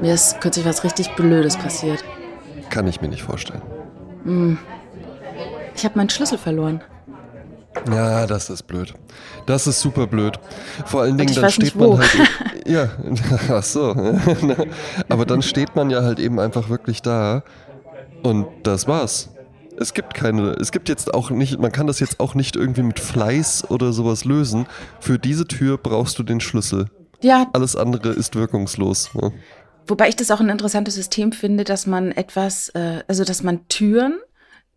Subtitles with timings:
[0.00, 2.04] Mir ist kürzlich was richtig Blödes passiert.
[2.70, 3.62] Kann ich mir nicht vorstellen.
[5.74, 6.80] Ich habe meinen Schlüssel verloren.
[7.90, 8.94] Ja, das ist blöd.
[9.44, 10.38] Das ist super blöd.
[10.86, 12.10] Vor allen Dingen, dann steht man halt.
[12.66, 12.88] Ja,
[13.48, 13.94] ach so.
[15.08, 17.44] Aber dann steht man ja halt eben einfach wirklich da
[18.24, 19.28] und das war's.
[19.78, 22.82] Es gibt keine, es gibt jetzt auch nicht, man kann das jetzt auch nicht irgendwie
[22.82, 24.66] mit Fleiß oder sowas lösen.
[25.00, 26.86] Für diese Tür brauchst du den Schlüssel.
[27.22, 29.14] Ja, Alles andere ist wirkungslos.
[29.14, 29.32] Ne?
[29.88, 33.68] wobei ich das auch ein interessantes System finde, dass man etwas, äh, also dass man
[33.68, 34.18] Türen,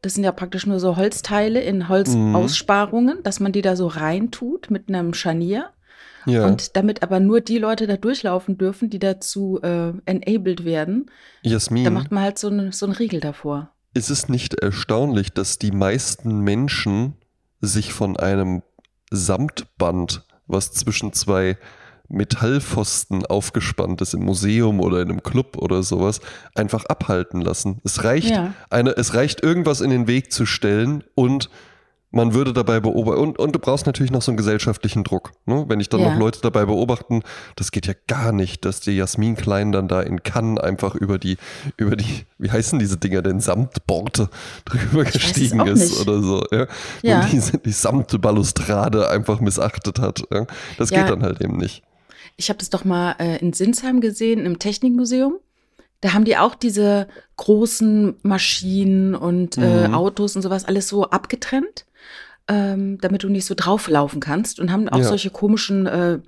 [0.04, 4.70] das sind ja praktisch nur so Holzteile in Holzaussparungen, dass man die da so reintut
[4.72, 5.70] mit einem Scharnier.
[6.26, 11.06] Ja, Und damit aber nur die Leute da durchlaufen dürfen, die dazu äh, enabled werden,
[11.44, 11.92] da Jasmin.
[11.94, 13.72] macht man halt so, einen- so einen Riegel davor.
[13.94, 17.16] Ist es nicht erstaunlich, dass die meisten Menschen
[17.60, 18.62] sich von einem
[19.12, 21.58] Samtband, was zwischen zwei
[22.08, 26.22] Metallpfosten aufgespannt ist im Museum oder in einem Club oder sowas,
[26.56, 27.82] einfach abhalten lassen?
[27.84, 28.54] Es reicht, Ja.
[28.70, 31.50] eine, es reicht irgendwas in den Weg zu stellen und
[32.12, 33.20] man würde dabei beobachten.
[33.22, 35.32] Und, und du brauchst natürlich noch so einen gesellschaftlichen Druck.
[35.46, 35.66] Ne?
[35.68, 36.10] Wenn ich dann Ja.
[36.12, 37.22] noch Leute dabei beobachten,
[37.56, 41.20] das geht ja gar nicht, dass die Jasmin Klein dann da in Cannes einfach über
[41.20, 41.38] die,
[41.78, 44.30] über die, wie heißen diese Dinger denn, Samtborte
[44.66, 46.02] drüber es gestiegen ist nicht.
[46.02, 46.44] oder so.
[46.52, 46.68] Ja?
[47.04, 47.22] Ja.
[47.22, 50.22] Und diese, die Samtbalustrade einfach missachtet hat.
[50.32, 50.46] Ja?
[50.78, 51.84] Das geht dann halt eben nicht.
[52.38, 55.36] Ich habe das doch mal äh, in Sinsheim gesehen, im Technikmuseum.
[56.02, 57.08] Da haben die auch diese
[57.38, 59.94] großen Maschinen und äh, Mhm.
[59.94, 61.86] Autos und sowas alles so abgetrennt,
[62.50, 64.60] ähm, damit du nicht so drauflaufen kannst.
[64.60, 65.04] Und haben auch Ja.
[65.06, 66.20] solche komischen, äh,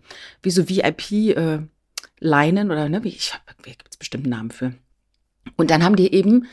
[0.44, 4.74] wie so VIP-Leinen oder ne, wie ich hab, gibt es bestimmt einen Namen für.
[5.58, 6.46] Und dann haben die eben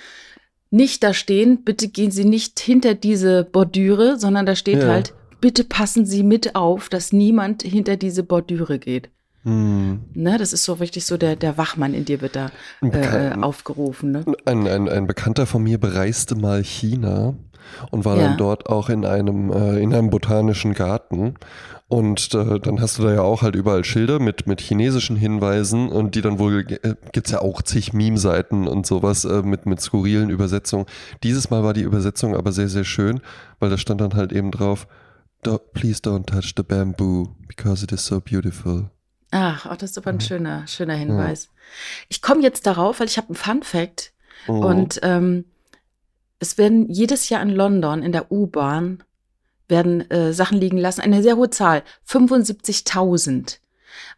[0.71, 4.89] nicht da stehen, bitte gehen Sie nicht hinter diese Bordüre, sondern da steht Ja.
[4.89, 9.09] halt, bitte passen Sie mit auf, dass niemand hinter diese Bordüre geht.
[9.45, 10.01] Hm.
[10.15, 12.51] Ne, das ist so richtig so, der, der Wachmann in dir wird da
[12.83, 14.11] äh, aufgerufen.
[14.11, 14.25] Ne?
[14.45, 17.35] Ein, ein, ein Bekannter von mir bereiste mal China
[17.91, 18.29] und war Ja.
[18.29, 21.35] dann dort auch in einem, äh, in einem botanischen Garten.
[21.91, 25.89] Und äh, dann hast du da ja auch halt überall Schilder mit, mit chinesischen Hinweisen
[25.89, 29.81] und die dann wohl, äh, gibt's ja auch zig Meme-Seiten und sowas äh, mit, mit
[29.81, 30.85] skurrilen Übersetzungen.
[31.23, 33.21] Dieses Mal war die Übersetzung aber sehr, sehr schön,
[33.59, 34.87] weil da stand dann halt eben drauf,
[35.43, 38.91] "Do- please don't touch the bamboo because it is so beautiful.
[39.31, 40.03] Ach, auch das ist Mhm.
[40.03, 41.49] aber ein schöner, schöner Hinweis.
[42.11, 44.13] Ich komme jetzt darauf, weil ich habe einen Fun Fact
[44.47, 44.53] Oh.
[44.67, 45.45] und ähm,
[46.39, 49.03] es werden jedes Jahr in London in der U-Bahn
[49.69, 53.59] werden äh, Sachen liegen lassen, eine sehr hohe Zahl, 75.000.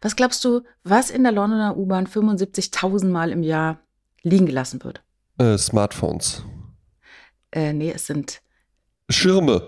[0.01, 3.79] Was glaubst du, was in der Londoner U-Bahn 75.000 Mal im Jahr
[4.23, 5.01] liegen gelassen wird?
[5.39, 6.43] äh, Smartphones.
[7.51, 8.41] Äh, nee, es sind
[9.09, 9.67] Schirme.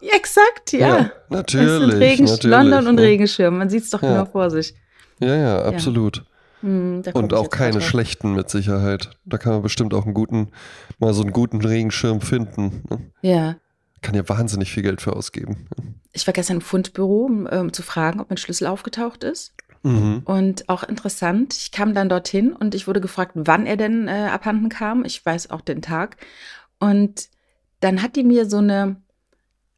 [0.00, 1.12] exakt, ja.
[1.28, 1.68] natürlich.
[1.68, 3.04] es sind Regen natürlich, London und ja.
[3.04, 3.58] Regenschirm.
[3.58, 4.08] Man sieht es doch Ja.
[4.08, 4.74] genau vor sich.
[5.20, 6.24] Ja, ja, absolut.
[6.60, 9.10] Hm, Und auch keine schlechten mit Sicherheit.
[9.24, 10.48] Da kann man bestimmt auch einen guten,
[10.98, 12.82] mal so einen guten Regenschirm finden.
[12.90, 13.10] ne?
[13.22, 13.56] Ja.
[14.02, 15.66] Kann ja wahnsinnig viel Geld für ausgeben.
[16.12, 19.52] Ich war gestern im Fundbüro, um ähm, zu fragen, ob mein Schlüssel aufgetaucht ist.
[19.82, 20.22] Mhm.
[20.24, 24.28] Und auch interessant, ich kam dann dorthin und ich wurde gefragt, wann er denn äh,
[24.30, 25.04] abhanden kam.
[25.04, 26.16] Ich weiß auch den Tag.
[26.78, 27.28] Und
[27.80, 28.96] dann hat die mir so eine,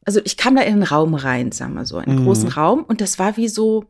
[0.04, 2.24] also ich kam da in einen Raum rein, sagen wir so, einen Mhm.
[2.24, 2.82] großen Raum.
[2.84, 3.84] Und das war wie so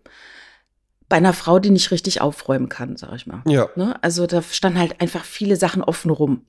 [1.12, 3.42] bei einer Frau, die nicht richtig aufräumen kann, sag ich mal.
[3.46, 3.68] Ja.
[3.76, 4.02] Ne?
[4.02, 6.46] Also da standen halt einfach viele Sachen offen rum.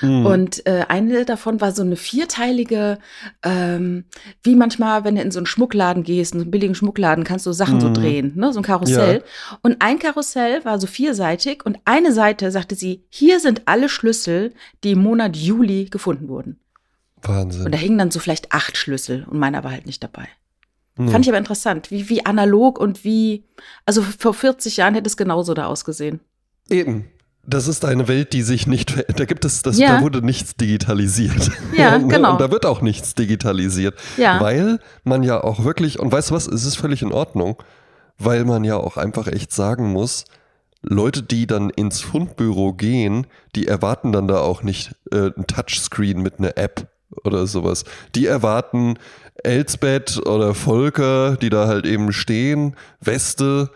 [0.00, 0.24] Mhm.
[0.24, 2.98] Und äh, eine davon war so eine vierteilige,
[3.42, 4.04] ähm,
[4.42, 7.44] wie manchmal, wenn du in so einen Schmuckladen gehst, in so einen billigen Schmuckladen, kannst
[7.44, 7.94] du Sachen so Mhm.
[7.94, 8.54] drehen, ne?
[8.54, 9.22] so ein Karussell.
[9.60, 14.54] Und ein Karussell war so vierseitig und eine Seite sagte sie, hier sind alle Schlüssel,
[14.82, 16.58] die im Monat Juli gefunden wurden.
[17.20, 17.66] Wahnsinn.
[17.66, 20.26] Und da hingen dann so vielleicht acht Schlüssel und meiner war halt nicht dabei.
[20.96, 21.08] Mhm.
[21.08, 23.44] Fand ich aber interessant, wie, wie analog und wie,
[23.84, 26.20] also vor 40 Jahren hätte es genauso da ausgesehen.
[26.70, 27.06] Eben.
[27.48, 29.98] Das ist eine Welt, die sich nicht, ver- da gibt es, das, Ja.
[29.98, 31.50] da wurde nichts digitalisiert.
[31.76, 32.08] Ja, Ne?
[32.08, 32.32] genau.
[32.32, 33.94] Und da wird auch nichts digitalisiert.
[34.16, 34.40] Ja.
[34.40, 37.62] Weil man ja auch wirklich, und weißt du was, es ist völlig in Ordnung,
[38.18, 40.24] weil man ja auch einfach echt sagen muss,
[40.82, 46.22] Leute, die dann ins Fundbüro gehen, die erwarten dann da auch nicht äh, ein Touchscreen
[46.22, 46.88] mit einer App
[47.24, 47.84] oder sowas.
[48.14, 48.94] Die erwarten
[49.44, 53.70] Elsbeth oder Volker, die da halt eben stehen, Weste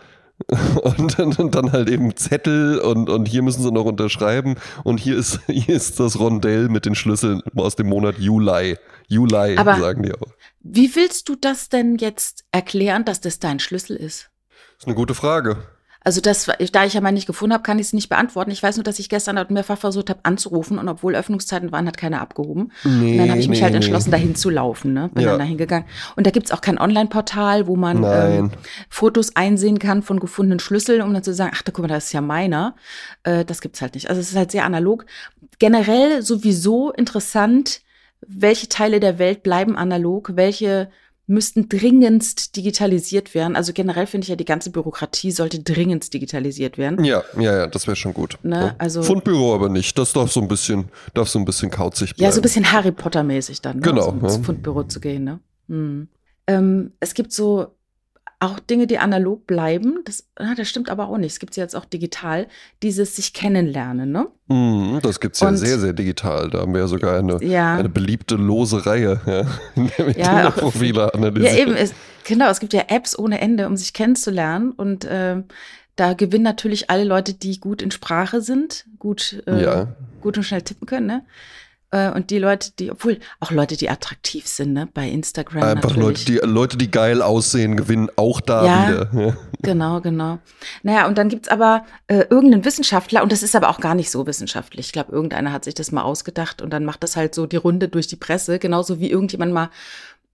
[0.83, 4.99] und dann, und dann halt eben Zettel und, und hier müssen sie noch unterschreiben und
[4.99, 8.77] hier ist, hier ist das Rondell mit den Schlüsseln aus dem Monat Juli.
[9.09, 10.33] Juli, Aber- sagen die auch.
[10.62, 14.31] Wie willst du das denn jetzt erklären, dass das dein Schlüssel ist?
[14.77, 15.56] Das ist eine gute Frage.
[16.02, 18.50] Also das, da ich ja mal nicht gefunden habe, kann ich es nicht beantworten.
[18.50, 21.87] Ich weiß nur, dass ich gestern halt mehrfach versucht habe anzurufen und obwohl Öffnungszeiten waren,
[21.87, 22.73] hat keiner abgehoben.
[22.85, 23.76] Nee, und dann habe ich mich nee, halt nee.
[23.76, 24.94] entschlossen, dahin zu laufen.
[24.94, 25.11] Ne?
[25.12, 25.31] Bin Ja.
[25.31, 25.85] dann dahin gegangen.
[26.17, 28.50] Und da gibt's auch kein Online-Portal, wo man ähm,
[28.88, 32.06] Fotos einsehen kann von gefundenen Schlüsseln, um dann zu sagen, ach, da guck mal, das
[32.06, 32.76] ist ja meiner.
[33.23, 34.08] Äh, das gibt's halt nicht.
[34.08, 35.05] Also es ist halt sehr analog.
[35.58, 37.82] Generell sowieso interessant,
[38.26, 40.91] welche Teile der Welt bleiben analog, welche
[41.31, 43.55] müssten dringendst digitalisiert werden.
[43.55, 47.05] Also generell finde ich ja, die ganze Bürokratie sollte dringendst digitalisiert werden.
[47.05, 48.37] Ja, ja, ja, das wäre schon gut.
[48.43, 48.75] Ne, ja.
[48.79, 49.97] also- Fundbüro aber nicht.
[49.97, 52.25] Das darf so ein bisschen, darf so ein bisschen kauzig bleiben.
[52.25, 53.82] Ja, so ein bisschen Harry Potter-mäßig dann, ne?
[53.82, 54.43] Genau, so ins ja.
[54.43, 55.38] Fundbüro zu gehen, ne?
[55.69, 56.09] Hm.
[56.49, 57.77] Ähm, es gibt so
[58.43, 59.99] auch Dinge, die analog bleiben.
[60.07, 61.33] Das, ah, das stimmt aber auch nicht.
[61.33, 62.47] Es gibt sie jetzt auch digital.
[62.83, 64.29] Dieses sich kennenlernen, ne?
[64.49, 66.49] Mhm, das gibt's ja Und- sehr, sehr digital.
[66.51, 67.75] Da haben wir ja sogar eine, Ja.
[67.77, 69.41] eine beliebte lose Reihe, ja,
[69.77, 71.57] in der wir Ja, auch- Profile Ja, analysieren.
[71.59, 71.75] eben.
[71.77, 71.93] Es,
[72.25, 74.73] genau, es gibt ja Apps ohne Ende, um sich kennenzulernen.
[74.73, 75.45] Und ähm,
[75.97, 79.89] da gewinnen natürlich alle Leute, die gut in Sprache sind, gut, äh, Ja.
[80.23, 81.25] gut und schnell tippen können, ne?
[81.93, 84.89] Äh, Und die Leute, die, obwohl auch Leute, die attraktiv sind, ne?
[84.95, 85.63] Bei Instagram.
[85.63, 85.99] Einfach natürlich.
[85.99, 88.89] Leute die, Leute, die geil aussehen, gewinnen auch da Ja.
[88.89, 89.11] wieder.
[89.27, 89.37] Ja.
[89.63, 90.39] Genau, genau.
[90.83, 94.11] Naja, und dann gibt's aber äh, irgendeinen Wissenschaftler, und das ist aber auch gar nicht
[94.11, 94.87] so wissenschaftlich.
[94.87, 97.57] Ich glaube, irgendeiner hat sich das mal ausgedacht und dann macht das halt so die
[97.57, 99.69] Runde durch die Presse, genauso wie irgendjemand mal.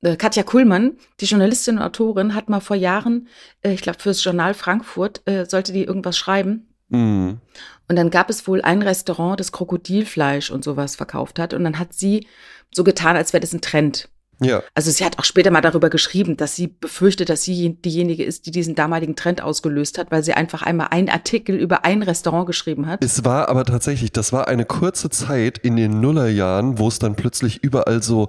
[0.02, 3.28] äh, Katja Kuhlmann, die Journalistin und Autorin, hat mal vor Jahren,
[3.62, 6.68] äh, ich glaube fürs Journal Frankfurt, sollte die irgendwas schreiben.
[6.88, 7.40] Mhm.
[7.88, 11.54] Und dann gab es wohl ein Restaurant, das Krokodilfleisch und sowas verkauft hat.
[11.54, 12.26] Und dann hat sie
[12.72, 14.08] so getan, als wäre das ein Trend.
[14.40, 14.62] ja.
[14.74, 18.46] Also sie hat auch später mal darüber geschrieben, dass sie befürchtet, dass sie diejenige ist,
[18.46, 22.46] die diesen damaligen Trend ausgelöst hat, weil sie einfach einmal einen Artikel über ein Restaurant
[22.46, 23.02] geschrieben hat.
[23.04, 27.14] Es war aber tatsächlich, das war eine kurze Zeit in den Nullerjahren, wo es dann
[27.14, 28.28] plötzlich überall so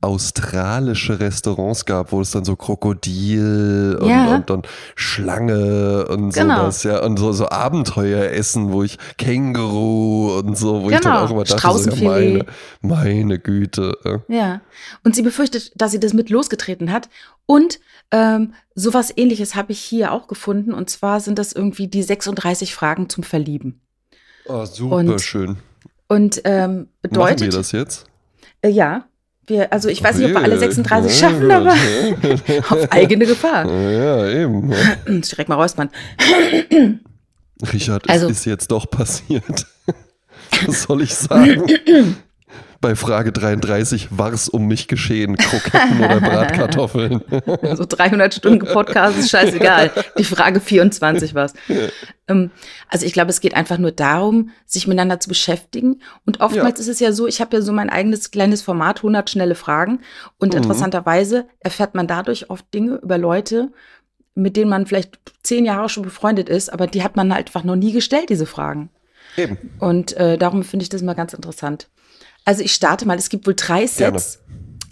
[0.00, 4.34] australische Restaurants gab, wo es dann so Krokodil und, Ja.
[4.36, 4.62] und dann
[4.94, 6.56] Schlange und Genau.
[6.60, 11.24] sowas, ja, und so, so Abenteueressen, wo ich Känguru und so, wo ich dann Genau.
[11.24, 12.46] auch immer dachte, so, ja, meine,
[12.80, 13.96] meine Güte.
[14.28, 14.60] ja.
[15.04, 17.08] Und sie befürchtet, dass sie das mit losgetreten hat.
[17.46, 17.80] Und
[18.10, 20.72] ähm, sowas ähnliches habe ich hier auch gefunden.
[20.72, 23.80] Und zwar sind das irgendwie die 36 Fragen zum Verlieben.
[24.46, 25.56] Oh, super Und schön.
[26.08, 28.06] Und ähm, Machen wir bedeutet, das jetzt?
[28.62, 29.04] äh, ja,
[29.48, 31.72] wir, also ich weiß nicht, ob wir alle Ja, 36 ja, schaffen, aber
[32.70, 33.66] auf eigene Gefahr.
[33.70, 34.70] Ja, eben.
[34.70, 34.76] Ja.
[35.06, 35.90] Direkt mal räuspern.
[37.72, 39.66] Richard, Also- es ist jetzt doch passiert.
[40.66, 41.64] Was soll ich sagen?
[42.80, 47.22] Bei Frage 33 war es um mich geschehen, Kroketten oder Bratkartoffeln.
[47.62, 49.90] Also 300 Stunden Podcast ist scheißegal.
[50.16, 51.54] Die Frage 24 war's.
[52.28, 52.50] Ähm,
[52.88, 56.02] also ich glaube, es geht einfach nur darum, sich miteinander zu beschäftigen.
[56.24, 56.82] Und oftmals Ja.
[56.82, 60.00] ist es ja so, ich habe ja so mein eigenes kleines Format, 100 schnelle Fragen.
[60.38, 60.58] Und Mhm.
[60.62, 63.72] interessanterweise erfährt man dadurch oft Dinge über Leute,
[64.36, 67.64] mit denen man vielleicht zehn Jahre schon befreundet ist, aber die hat man halt einfach
[67.64, 68.90] noch nie gestellt, diese Fragen.
[69.36, 69.58] Eben.
[69.80, 71.88] Und äh, darum finde ich das mal ganz interessant.
[72.48, 74.18] Also ich starte mal, es gibt wohl drei Gerne.
[74.18, 74.38] Sets.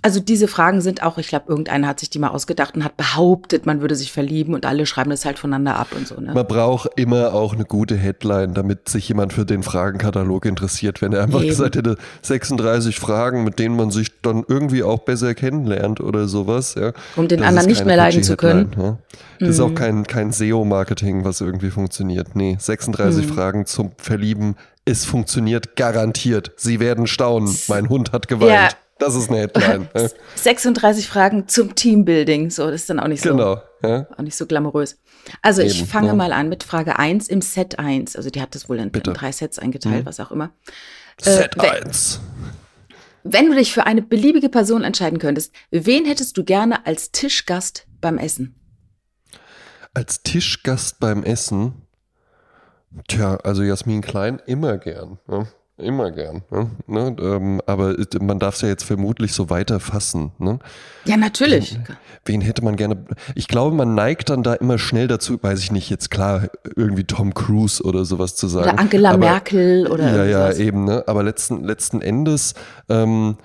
[0.03, 2.99] Also diese Fragen sind auch, ich glaube, irgendeiner hat sich die mal ausgedacht und hat
[2.99, 6.21] behauptet, man würde sich verlieben und alle schreiben das halt voneinander ab und so.
[6.21, 6.33] Ne?
[6.35, 11.01] Man braucht immer auch eine gute Headline, damit sich jemand für den Fragenkatalog interessiert.
[11.01, 11.49] Wenn er einfach Eben.
[11.49, 16.75] gesagt hätte, 36 Fragen, mit denen man sich dann irgendwie auch besser kennenlernt oder sowas.
[16.79, 16.93] Ja.
[17.17, 18.71] Um den Das anderen nicht mehr leiden zu können.
[18.79, 18.99] Ja.
[19.41, 19.75] Das ist auch Mhm.
[19.77, 22.37] kein, kein SEO-Marketing, was irgendwie funktioniert.
[22.37, 23.33] Nee, 36 Mhm.
[23.35, 24.57] Fragen zum Verlieben.
[24.89, 26.53] Es funktioniert garantiert.
[26.57, 27.55] Sie werden staunen.
[27.69, 28.51] Mein Hund hat geweint.
[28.53, 28.69] Ja.
[28.99, 29.89] Das ist eine Headline.
[29.95, 30.09] ja.
[30.37, 32.49] 36 Fragen zum Teambuilding.
[32.51, 33.61] So, das ist dann auch nicht so, genau.
[33.83, 34.07] Ja.
[34.17, 34.99] auch nicht so glamourös.
[35.43, 36.15] Also ich Eben, fange ja.
[36.15, 38.17] mal an mit Frage 1 im Set 1.
[38.17, 40.07] Also die hat das wohl in, in drei Sets eingeteilt, Mhm.
[40.07, 40.53] was auch immer.
[41.21, 42.21] Set we- 1.
[43.25, 47.87] Wenn du dich für eine beliebige Person entscheiden könntest, wen hättest du gerne als Tischgast
[48.01, 48.55] beim Essen?
[49.95, 51.86] Als Tischgast beim Essen,
[53.09, 55.19] tja, also Jasmin Klein immer gern.
[55.27, 55.47] Ne?
[55.79, 56.43] Immer gern.
[56.51, 56.71] Ne?
[56.87, 57.17] Ne?
[57.21, 60.33] Ähm, aber man darf es ja jetzt vermutlich so weiter fassen.
[60.39, 60.59] Ne?
[61.05, 61.79] Ja, natürlich.
[62.25, 63.05] Wen hätte man gerne?
[63.35, 67.05] Ich glaube, man neigt dann da immer schnell dazu, weiß ich nicht, jetzt klar, irgendwie
[67.05, 68.71] Tom Cruise oder sowas zu sagen.
[68.71, 71.05] Oder Angela aber, Merkel oder Ja, ja, eben, ne?
[71.07, 72.55] Aber letzten, letzten Endes
[72.89, 73.37] ähm,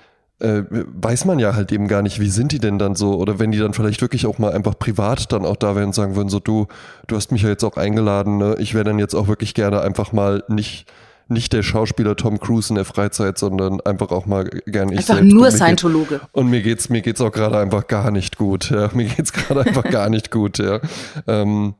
[0.42, 3.14] äh, weiß man ja halt eben gar nicht, wie sind die denn dann so?
[3.14, 5.94] Oder wenn die dann vielleicht wirklich auch mal einfach privat dann auch da wären und
[5.94, 6.66] sagen würden, so du,
[7.06, 8.56] du hast mich ja jetzt auch eingeladen, ne?
[8.58, 10.86] Ich wäre dann jetzt auch wirklich gerne einfach mal nicht.
[11.28, 15.14] Nicht der Schauspieler Tom Cruise in der Freizeit, sondern einfach auch mal gerne ich Einfach
[15.14, 15.32] selbst.
[15.32, 16.20] nur Und mir geht- Scientologe.
[16.32, 18.68] und mir geht's, mir geht's auch gerade einfach gar nicht gut.
[18.70, 18.90] Ja.
[18.92, 20.58] Mir geht's gerade einfach gar nicht gut.
[20.58, 20.80] Ja.
[21.26, 21.74] Ähm,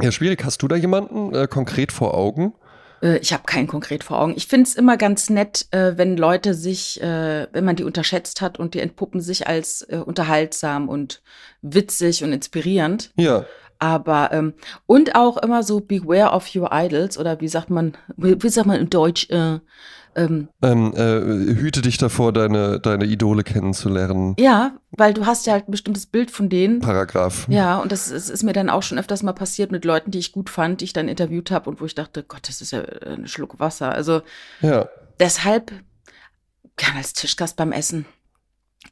[0.00, 0.44] ja, schwierig.
[0.44, 2.54] Hast du da jemanden äh, konkret vor Augen?
[3.02, 4.34] Äh, Ich habe keinen konkret vor Augen.
[4.36, 8.40] Ich finde es immer ganz nett, äh, wenn Leute sich, äh, wenn man die unterschätzt
[8.40, 11.22] hat und die entpuppen sich als unterhaltsam und
[11.60, 13.12] witzig und inspirierend.
[13.16, 13.44] Ja.
[13.78, 14.54] Aber, ähm,
[14.86, 18.78] und auch immer so beware of your idols oder wie sagt man, wie, sagt man
[18.78, 19.58] in Deutsch, äh,
[20.14, 24.34] ähm, Ähm, äh, hüte dich davor, deine, deine Idole kennenzulernen.
[24.38, 26.80] ja, weil du hast ja halt ein bestimmtes Bild von denen.
[26.80, 27.46] Paragraph.
[27.48, 30.18] Ja, und das ist, ist mir dann auch schon öfters mal passiert mit Leuten, die
[30.18, 32.72] ich gut fand, die ich dann interviewt habe und wo ich dachte, Gott, das ist
[32.72, 33.90] ja äh, ein Schluck Wasser.
[33.92, 34.20] Also
[34.60, 34.88] Ja.
[35.18, 35.72] deshalb
[36.76, 38.04] gern als Tischgast beim Essen.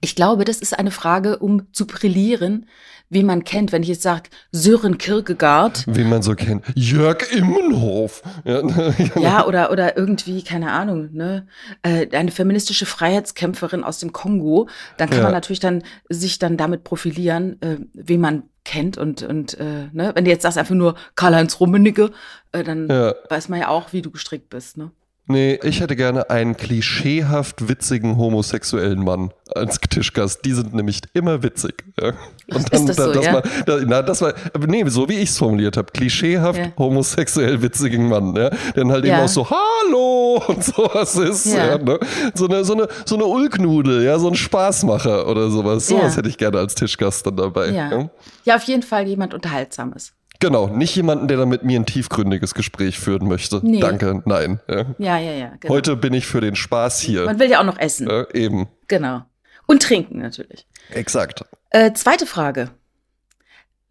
[0.01, 2.67] Ich glaube, das ist eine Frage, um zu brillieren,
[3.13, 3.73] wie man kennt.
[3.73, 6.65] Wenn ich jetzt sage, Sören Kierkegaard, Wen man so kennt.
[6.77, 8.23] Jörg Immenhof.
[8.45, 8.63] Ja,
[9.21, 11.47] ja, oder, oder irgendwie, keine Ahnung, ne,
[11.83, 15.25] äh, eine feministische Freiheitskämpferin aus dem Kongo, dann kann Ja.
[15.25, 20.13] man natürlich dann sich dann damit profilieren, äh, wen man kennt und, und äh, ne,
[20.15, 22.13] wenn du jetzt sagst einfach nur Karl-Heinz Rummenigge,
[22.53, 23.15] äh, dann ja.
[23.29, 24.93] weiß man ja auch, wie du gestrickt bist, ne?
[25.31, 30.45] Nee, ich hätte gerne einen klischeehaft witzigen homosexuellen Mann als Tischgast.
[30.45, 31.85] Die sind nämlich immer witzig.
[32.01, 32.15] Ja.
[32.53, 33.35] Und Ist das so, das ja?
[33.35, 34.35] war, da, na, das war,
[34.67, 35.93] nee, so wie ich es formuliert habe.
[35.93, 36.73] Klischeehaft Ja.
[36.77, 38.51] homosexuell witzigen Mann, ja.
[38.51, 41.47] Der dann halt eben auch so Hallo und sowas ist.
[41.47, 41.79] Ja.
[41.79, 42.01] Ne?
[42.35, 45.87] So eine, so eine, so eine Ulknudel, ja, so ein Spaßmacher oder sowas.
[45.87, 47.69] Sowas hätte ich gerne als Tischgast dann dabei.
[47.69, 47.91] Ja.
[47.91, 48.11] ja.
[48.45, 50.13] Ja, auf jeden Fall jemand Unterhaltsames.
[50.41, 53.61] Genau, nicht jemanden, der dann mit mir ein tiefgründiges Gespräch führen möchte.
[53.63, 53.81] Nee.
[53.81, 54.59] Danke, nein.
[54.69, 54.87] Ja.
[54.99, 55.53] Ja, ja, ja.
[55.61, 55.75] Genau.
[55.75, 57.27] Heute bin ich für den Spaß hier.
[57.27, 58.09] Man will ja auch noch essen.
[58.09, 58.69] Ja, eben.
[58.89, 59.23] Genau.
[59.67, 60.67] Und trinken natürlich.
[60.91, 61.45] Exakt.
[61.69, 62.71] Äh, zweite Frage.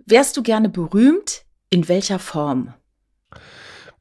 [0.06, 1.46] Wärst du gerne berühmt?
[1.70, 2.74] In welcher Form?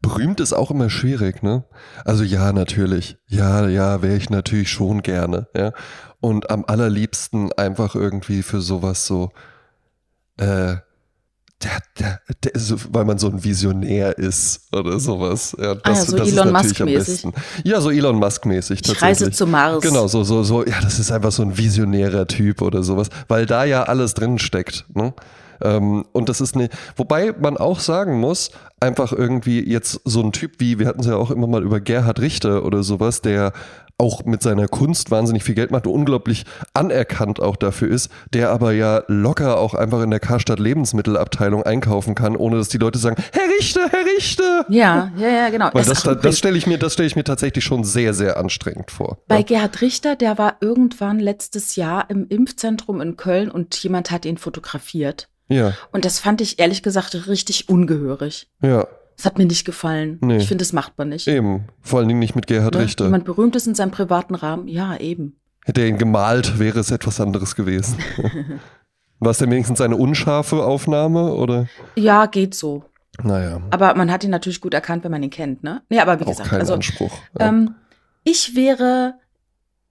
[0.01, 1.65] Berühmt ist auch immer schwierig, ne?
[2.07, 3.19] Also ja, natürlich.
[3.27, 5.73] Ja, ja, wäre ich natürlich schon gerne, ja.
[6.21, 9.33] Und am allerliebsten einfach irgendwie für sowas so,
[10.39, 10.77] äh,
[11.63, 15.57] der, der, der, so, weil man so ein Visionär ist oder sowas.
[15.59, 17.23] Ja, das, Ah ja, so das Elon ist natürlich am Musk-mäßig.
[17.23, 17.69] besten.
[17.69, 19.83] Ja, so Elon Musk-mäßig Ich reise zum Mars.
[19.83, 23.47] Genau, so, so, so, ja, das ist einfach so ein visionärer Typ oder sowas, weil
[23.47, 24.85] da ja alles drin steckt.
[24.95, 25.15] Ne?
[25.61, 30.31] Ähm, und das ist eine, wobei man auch sagen muss, einfach irgendwie jetzt so ein
[30.31, 33.53] Typ wie, wir hatten es ja auch immer mal über Gerhard Richter oder sowas, der
[33.99, 38.51] auch mit seiner Kunst wahnsinnig viel Geld macht und unglaublich anerkannt auch dafür ist, der
[38.51, 42.99] aber ja locker auch einfach in der Karstadt Lebensmittelabteilung einkaufen kann, ohne dass die Leute
[42.99, 44.67] sagen, Herr Richter, Herr Richter.
[44.69, 45.71] Ja, ja, ja, genau.
[45.73, 48.37] Weil Das das, das, stelle ich mir, das stelle ich mir tatsächlich schon sehr, sehr
[48.37, 49.19] anstrengend vor.
[49.27, 49.43] Bei Ja.
[49.43, 54.39] Gerhard Richter, der war irgendwann letztes Jahr im Impfzentrum in Köln und jemand hat ihn
[54.39, 55.29] fotografiert.
[55.51, 58.51] Ja, Und das fand ich ehrlich gesagt richtig ungehörig.
[58.63, 58.87] ja,
[59.19, 60.19] Das hat mir nicht gefallen.
[60.23, 60.37] Nee.
[60.39, 61.27] Ich finde, das macht man nicht.
[61.27, 61.65] eben.
[61.83, 62.83] Vor allen Dingen nicht mit Gerhard Ne?
[62.83, 63.05] Richter.
[63.05, 64.69] Jemand berühmt ist in seinem privaten Rahmen.
[64.69, 65.37] Ja, eben.
[65.65, 67.99] Hätte er ihn gemalt, wäre es etwas anderes gewesen.
[69.19, 71.67] War es denn wenigstens eine unscharfe Aufnahme oder?
[71.97, 72.85] Ja, geht so.
[73.23, 75.83] Naja, Aber man hat ihn natürlich gut erkannt, wenn man ihn kennt, ne?
[75.91, 77.13] Nee, aber wie auch gesagt, kein also Anspruch.
[77.39, 77.49] Ja.
[77.49, 77.75] ähm,
[78.23, 79.15] ich wäre.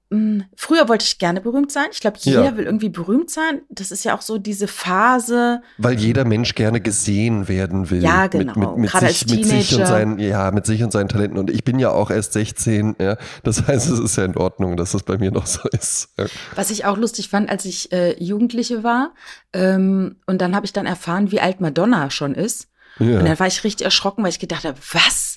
[0.09, 1.85] Mh, Früher wollte ich gerne berühmt sein.
[1.91, 2.57] Ich glaube, jeder Ja.
[2.57, 3.61] will irgendwie berühmt sein.
[3.69, 5.61] Das ist ja auch so diese Phase.
[5.77, 8.01] Weil jeder Mensch gerne gesehen werden will.
[8.03, 8.53] Ja, genau.
[8.53, 11.09] Mit, mit, mit, Gerade sich, als mit sich und seinen, ja, mit sich und seinen
[11.09, 11.37] Talenten.
[11.37, 13.17] Und ich bin ja auch erst 16, ja.
[13.43, 16.09] Das heißt, es ist ja in Ordnung, dass das bei mir noch so ist.
[16.17, 16.25] Ja.
[16.55, 19.13] Was ich auch lustig fand, als ich äh, Jugendliche war.
[19.53, 22.67] Ähm, und dann habe ich dann erfahren, wie alt Madonna schon ist.
[22.99, 23.21] Und Ja.
[23.21, 25.36] dann war ich richtig erschrocken, weil ich gedacht habe, was?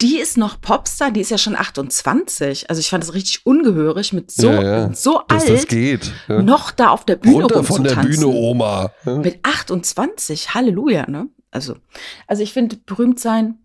[0.00, 2.70] Die ist noch Popstar, die ist ja schon 28.
[2.70, 4.92] Also ich fand das richtig ungehörig, mit so, Ja, ja.
[4.94, 6.12] so Dass alt das geht.
[6.28, 6.40] Ja.
[6.40, 7.96] noch da auf der Bühne Runter von der.
[7.96, 8.92] Bühne, Oma.
[9.04, 11.28] Mit 28, Halleluja, ne?
[11.50, 11.76] Also,
[12.26, 13.58] also ich finde, berühmt sein.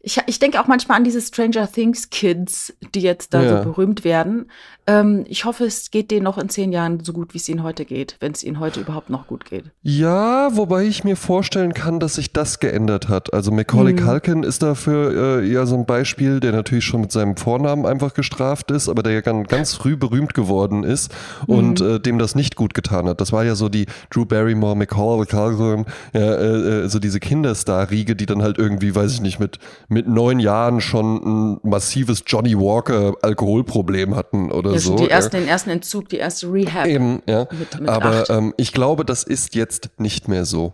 [0.00, 4.02] Ich, ich denke auch manchmal an diese Stranger Things Kids, die jetzt da so berühmt
[4.02, 4.50] werden.
[4.88, 7.62] Ähm, ich hoffe, es geht denen noch in zehn Jahren so gut, wie es ihnen
[7.62, 9.64] heute geht, wenn es ihnen heute überhaupt noch gut geht.
[9.82, 13.32] Ja, wobei ich mir vorstellen kann, dass sich das geändert hat.
[13.32, 13.98] Also Macaulay Mhm.
[13.98, 18.12] Culkin ist dafür äh, ja so ein Beispiel, der natürlich schon mit seinem Vornamen einfach
[18.14, 21.14] gestraft ist, aber der ja ganz, ganz früh berühmt geworden ist
[21.46, 21.86] und Mhm.
[21.86, 23.20] äh, dem das nicht gut getan hat.
[23.20, 28.16] Das war ja so die Drew Barrymore, Macaulay Culkin, ja, äh, äh, so diese Kinderstar-Riege,
[28.16, 32.58] die dann halt irgendwie, weiß ich nicht, mit, mit neun Jahren schon ein massives Johnny
[32.58, 34.88] Walker Alkoholproblem hatten oder Ja, so.
[34.90, 35.10] schon die ja.
[35.10, 36.86] ersten, den ersten Entzug, die erste Rehab.
[36.86, 37.46] Eben, ja.
[37.50, 40.72] Mit- mit aber ähm, ich glaube, das ist jetzt nicht mehr so.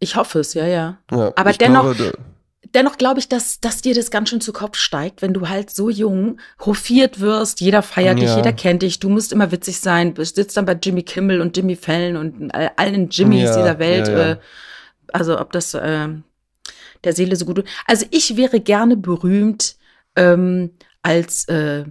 [0.00, 0.98] Ich hoffe es, ja, ja.
[1.10, 2.12] Ja, Aber dennoch- glaube,
[2.74, 5.70] Dennoch glaube ich, dass, dass dir das ganz schön zu Kopf steigt, wenn du halt
[5.70, 8.36] so jung hofiert wirst, jeder feiert dich, Ja.
[8.36, 11.56] jeder kennt dich, du musst immer witzig sein, du sitzt dann bei Jimmy Kimmel und
[11.56, 14.08] Jimmy Fallon und all- allen Jimmys Ja, dieser Welt.
[14.08, 14.30] ja, ja.
[14.32, 14.36] Äh,
[15.14, 16.08] also ob das äh,
[17.04, 17.64] der Seele so gut tut.
[17.86, 19.76] Also ich wäre gerne berühmt
[20.14, 21.84] ähm, als, äh,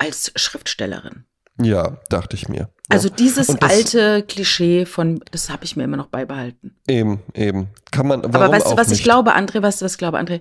[0.00, 1.24] als Schriftstellerin.
[1.60, 2.70] ja, dachte ich mir.
[2.88, 6.74] Also dieses das- alte Klischee von, das habe ich mir immer noch beibehalten.
[6.88, 7.68] eben, eben.
[7.92, 8.98] Kann man, warum Aber weißt du, auch was nicht?
[8.98, 10.40] ich glaube, André, weißt du, was ich glaube, André?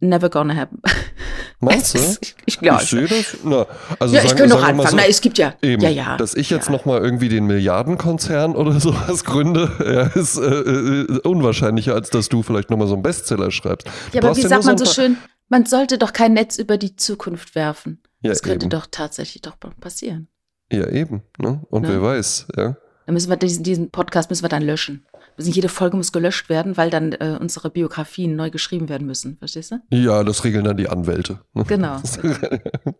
[0.00, 0.82] never gonna happen.
[1.60, 1.98] Meinst du?
[2.20, 2.82] ich, ich glaube.
[2.82, 3.36] Ich sehe das.
[3.44, 3.66] Na,
[4.00, 4.88] also Ja, ich sagen- könnte noch anfangen.
[4.90, 5.54] so, Na, es gibt ja.
[5.62, 6.16] Eben, ja, ja.
[6.16, 6.72] dass ich jetzt ja.
[6.72, 12.28] noch mal irgendwie den Milliardenkonzern oder sowas gründe, ja, ist äh, äh, unwahrscheinlicher, als dass
[12.28, 13.86] du vielleicht noch mal so einen Bestseller schreibst.
[14.12, 15.16] Du Ja, aber wie sagt man so schön,
[15.48, 18.02] man sollte doch kein Netz über die Zukunft werfen.
[18.20, 18.70] Ja, das könnte eben.
[18.70, 20.26] doch tatsächlich doch passieren.
[20.72, 21.22] Ja, eben.
[21.38, 21.62] Ne?
[21.70, 21.88] Und Ne?
[21.88, 22.76] wer weiß, ja.
[23.06, 25.06] Dann müssen wir diesen, diesen Podcast müssen wir dann löschen.
[25.38, 29.38] Müssen, jede Folge muss gelöscht werden, weil dann äh, unsere Biografien neu geschrieben werden müssen.
[29.38, 29.76] Verstehst du?
[29.90, 31.40] Ja, das regeln dann die Anwälte.
[31.54, 31.64] ne?
[31.68, 32.02] Genau.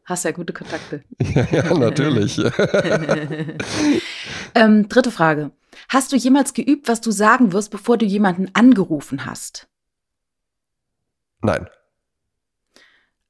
[0.04, 1.02] Hast ja gute Kontakte.
[1.20, 2.38] ja, ja, natürlich.
[4.54, 5.50] ähm, dritte Frage.
[5.88, 9.68] Hast du jemals geübt, was du sagen wirst, bevor du jemanden angerufen hast?
[11.42, 11.68] Nein.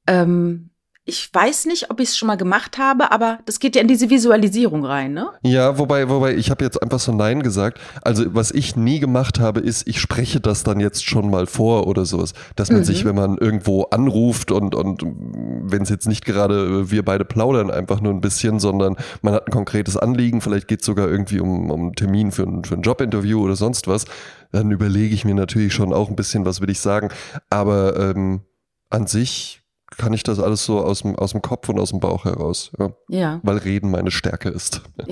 [0.07, 0.68] Ähm,
[1.09, 3.87] ich weiß nicht, ob ich es schon mal gemacht habe, aber das geht ja in
[3.87, 5.29] diese Visualisierung rein, ne?
[5.41, 7.79] Ja, wobei, wobei, ich habe jetzt einfach so Nein gesagt.
[8.01, 11.87] Also, was ich nie gemacht habe, ist, ich spreche das dann jetzt schon mal vor
[11.87, 12.33] oder sowas.
[12.55, 12.83] Dass man Mhm.
[12.85, 17.25] sich, wenn man irgendwo anruft und, und wenn es jetzt nicht gerade äh, wir beide
[17.25, 21.09] plaudern einfach nur ein bisschen, sondern man hat ein konkretes Anliegen, vielleicht geht es sogar
[21.09, 24.05] irgendwie um, um einen Termin für ein, für ein Jobinterview oder sonst was,
[24.51, 27.09] dann überlege ich mir natürlich schon auch ein bisschen, was will ich sagen.
[27.49, 28.41] Aber ähm,
[28.89, 29.61] an sich
[29.99, 32.71] kann ich das alles so aus dem, aus dem Kopf und aus dem Bauch heraus,
[32.79, 33.39] ja, Ja.
[33.43, 34.81] weil Reden meine Stärke ist.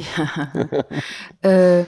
[1.43, 1.49] Ja.
[1.81, 1.85] äh,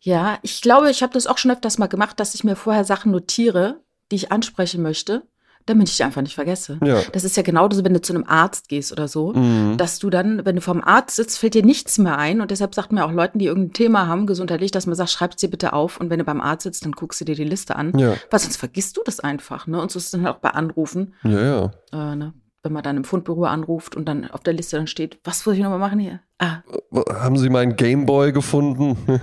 [0.00, 2.84] ja, ich glaube, ich habe das auch schon öfters mal gemacht, dass ich mir vorher
[2.84, 3.80] Sachen notiere,
[4.10, 5.22] die ich ansprechen möchte,
[5.66, 6.78] damit ich einfach nicht vergesse.
[6.84, 7.00] Ja.
[7.12, 9.76] Das ist ja genauso, wenn du zu einem Arzt gehst oder so, Mhm.
[9.78, 12.40] dass du dann, wenn du vorm Arzt sitzt, fällt dir nichts mehr ein.
[12.40, 15.36] Und deshalb sagt mir auch Leuten, die irgendein Thema haben, gesundheitlich, dass man sagt, schreib's
[15.36, 15.98] dir bitte auf.
[16.00, 17.96] Und wenn du beim Arzt sitzt, dann guckst du dir die Liste an.
[17.98, 19.66] Ja, Weil sonst vergisst du das einfach.
[19.66, 19.80] Ne?
[19.80, 21.14] Und so ist es dann auch bei Anrufen.
[21.24, 22.12] ja, ja.
[22.12, 22.32] Äh, ne?
[22.64, 25.56] Wenn man dann im Fundbüro anruft und dann auf der Liste dann steht, was muss
[25.56, 26.20] ich nochmal machen hier?
[26.38, 26.58] Ah,
[27.12, 28.96] Haben Sie meinen Gameboy gefunden?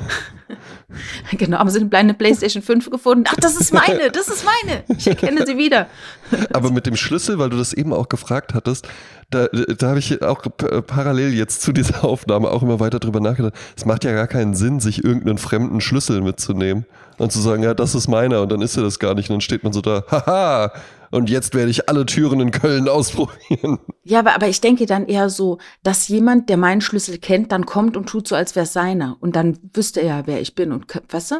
[1.37, 3.23] Genau, haben sie eine Playstation 5 gefunden.
[3.27, 4.83] Ach, das ist meine, das ist meine.
[4.97, 5.85] Ich erkenne sie wieder.
[6.53, 8.87] Aber mit dem Schlüssel, weil du das eben auch gefragt hattest,
[9.29, 13.19] da, da habe ich auch p- parallel jetzt zu dieser Aufnahme auch immer weiter drüber
[13.19, 13.53] nachgedacht.
[13.77, 16.85] Es macht ja gar keinen Sinn, sich irgendeinen fremden Schlüssel mitzunehmen
[17.19, 19.29] und zu sagen, ja, das ist meiner und dann ist er das gar nicht.
[19.29, 20.71] Und dann steht man so da, haha,
[21.11, 23.79] und jetzt werde ich alle Türen in Köln ausprobieren.
[24.03, 27.65] Ja, aber, aber ich denke dann eher so, dass jemand, der meinen Schlüssel kennt, dann
[27.65, 29.17] kommt und tut so, als wäre es seiner.
[29.19, 30.71] Und dann wüsste er ja, wer ich bin.
[30.71, 31.35] Und weißt du?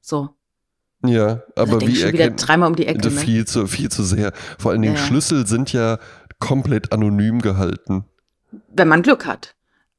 [0.00, 0.30] So.
[1.04, 3.08] Ja, Da aber ich wie schon wieder dreimal um die Ecke.
[3.08, 3.10] Ne?
[3.10, 4.32] viel zu viel zu sehr.
[4.58, 5.06] Vor allen Dingen Ja, ja.
[5.06, 5.98] Schlüssel sind ja
[6.38, 8.04] komplett anonym gehalten.
[8.68, 9.53] Wenn man Glück hat.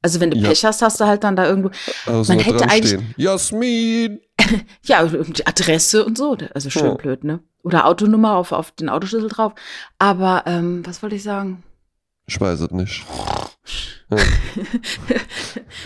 [0.06, 0.48] Also wenn du Ja.
[0.50, 1.70] Pech hast, hast du halt dann da irgendwo.
[2.06, 3.12] Also Man hätte eigentlich- stehen.
[3.16, 4.20] Jasmin!
[4.84, 6.36] Ja, die Adresse und so.
[6.54, 6.94] Also schön Ja.
[6.94, 7.40] blöd, ne?
[7.64, 9.52] Oder Autonummer auf, auf den Autoschlüssel drauf.
[9.98, 11.64] Aber ähm, was wollte ich sagen?
[12.26, 13.04] Ich weiß es nicht.
[14.08, 14.18] Ja.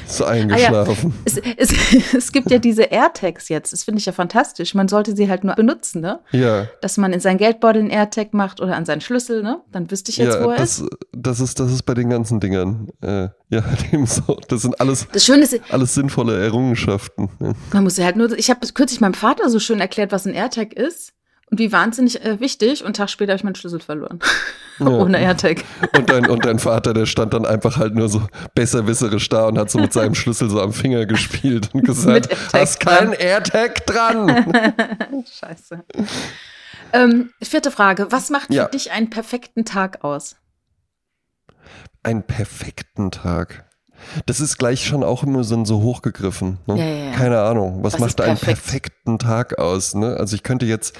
[0.06, 1.14] Ist Ah eingeschlafen.
[1.24, 3.72] Es, es, es gibt ja diese AirTags jetzt.
[3.72, 4.74] Das finde ich ja fantastisch.
[4.74, 6.20] Man sollte sie halt nur benutzen, ne?
[6.32, 6.66] ja.
[6.82, 9.62] Dass man in seinen Geldbeutel einen AirTag macht oder an seinen Schlüssel, ne?
[9.72, 10.80] Dann wüsste ich jetzt, ja, wo er ist.
[10.80, 11.60] das, das ist.
[11.60, 12.88] Das ist bei den ganzen Dingern.
[13.00, 14.36] Äh, ja, dem so.
[14.48, 17.30] Das sind alles, Das Schöne ist, alles sinnvolle Errungenschaften.
[17.40, 17.52] Ja.
[17.72, 18.36] man muss ja halt nur.
[18.38, 21.14] Ich habe kürzlich meinem Vater so schön erklärt, was ein AirTag ist.
[21.50, 22.80] Und wie wahnsinnig äh, wichtig.
[22.82, 24.18] Und einen Tag später habe ich meinen Schlüssel verloren.
[24.82, 24.86] Ja.
[24.86, 25.62] Ohne AirTag.
[25.94, 28.22] Und, dein, und dein Vater, der stand dann einfach halt nur so
[28.54, 32.80] besserwisserisch da und hat so mit seinem Schlüssel so am Finger gespielt und gesagt, hast
[32.80, 34.50] keinen AirTag dran.
[35.38, 35.84] Scheiße.
[36.94, 38.06] Ähm, vierte Frage.
[38.08, 38.64] Was macht Ja.
[38.64, 40.36] für dich einen perfekten Tag aus?
[42.02, 43.66] Einen perfekten Tag.
[44.24, 46.56] Das ist gleich schon auch immer so, so hochgegriffen.
[46.66, 46.78] Ne?
[46.78, 47.12] Ja, ja, ja.
[47.12, 47.82] Keine Ahnung.
[47.84, 48.62] Was, Was macht einen perfekt?
[48.62, 49.94] perfekten Tag aus?
[49.94, 50.16] Ne?
[50.18, 50.96] Also ich könnte jetzt,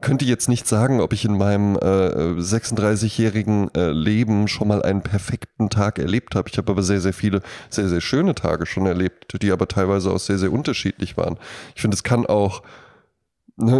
[0.00, 5.02] könnte jetzt nicht sagen, ob ich in meinem äh, 36-jährigen äh, Leben schon mal einen
[5.02, 6.48] perfekten Tag erlebt habe.
[6.48, 10.10] Ich habe aber sehr, sehr viele, sehr, sehr schöne Tage schon erlebt, die aber teilweise
[10.10, 11.38] auch sehr, sehr unterschiedlich waren.
[11.74, 12.62] Ich finde, es kann auch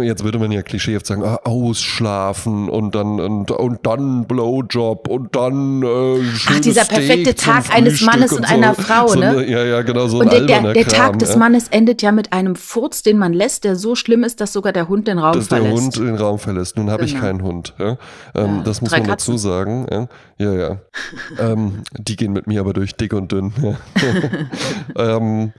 [0.01, 5.35] jetzt würde man ja klischeehaft sagen, ah, ausschlafen und dann und, und dann Blowjob und
[5.35, 9.29] dann äh, schönes dieser Steak perfekte Tag eines Mannes und einer Frau, so ne?
[9.29, 11.37] eine- Ja, ja, genau, so Und ein der, der, der Kram, Tag des ja.
[11.37, 14.73] Mannes endet ja mit einem Furz, den man lässt, der so schlimm ist, dass sogar
[14.73, 15.81] der Hund den Raum dass der verlässt.
[15.83, 16.75] Hund den Raum verlässt.
[16.77, 17.23] Nun habe ich Genau.
[17.25, 17.73] keinen Hund.
[17.79, 17.97] Ja?
[18.35, 20.07] Ähm, Ja, das muss man dazu sagen.
[20.37, 20.77] Ja, ja.
[21.39, 23.53] ähm, die gehen mit mir aber durch dick und dünn.
[24.97, 25.53] Ähm,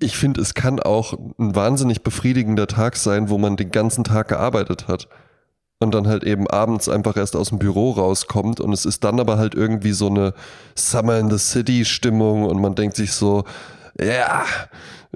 [0.00, 4.28] ich finde, es kann auch ein wahnsinnig befriedigender Tag sein, wo man den ganzen Tag
[4.28, 5.08] gearbeitet hat.
[5.80, 9.20] Und dann halt eben abends einfach erst aus dem Büro rauskommt und es ist dann
[9.20, 10.32] aber halt irgendwie so eine
[10.76, 13.44] Summer in the City Stimmung und man denkt sich so,
[14.00, 14.44] ja,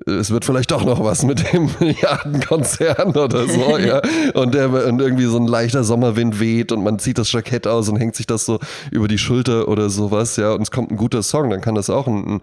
[0.06, 4.00] es wird vielleicht doch noch was mit dem Milliardenkonzern oder so, ja.
[4.34, 7.88] Und, der, und irgendwie so ein leichter Sommerwind weht und man zieht das Jackett aus
[7.88, 8.58] und hängt sich das so
[8.90, 10.52] über die Schulter oder sowas, ja.
[10.52, 12.42] Und es kommt ein guter Song, dann kann das auch ein, ein,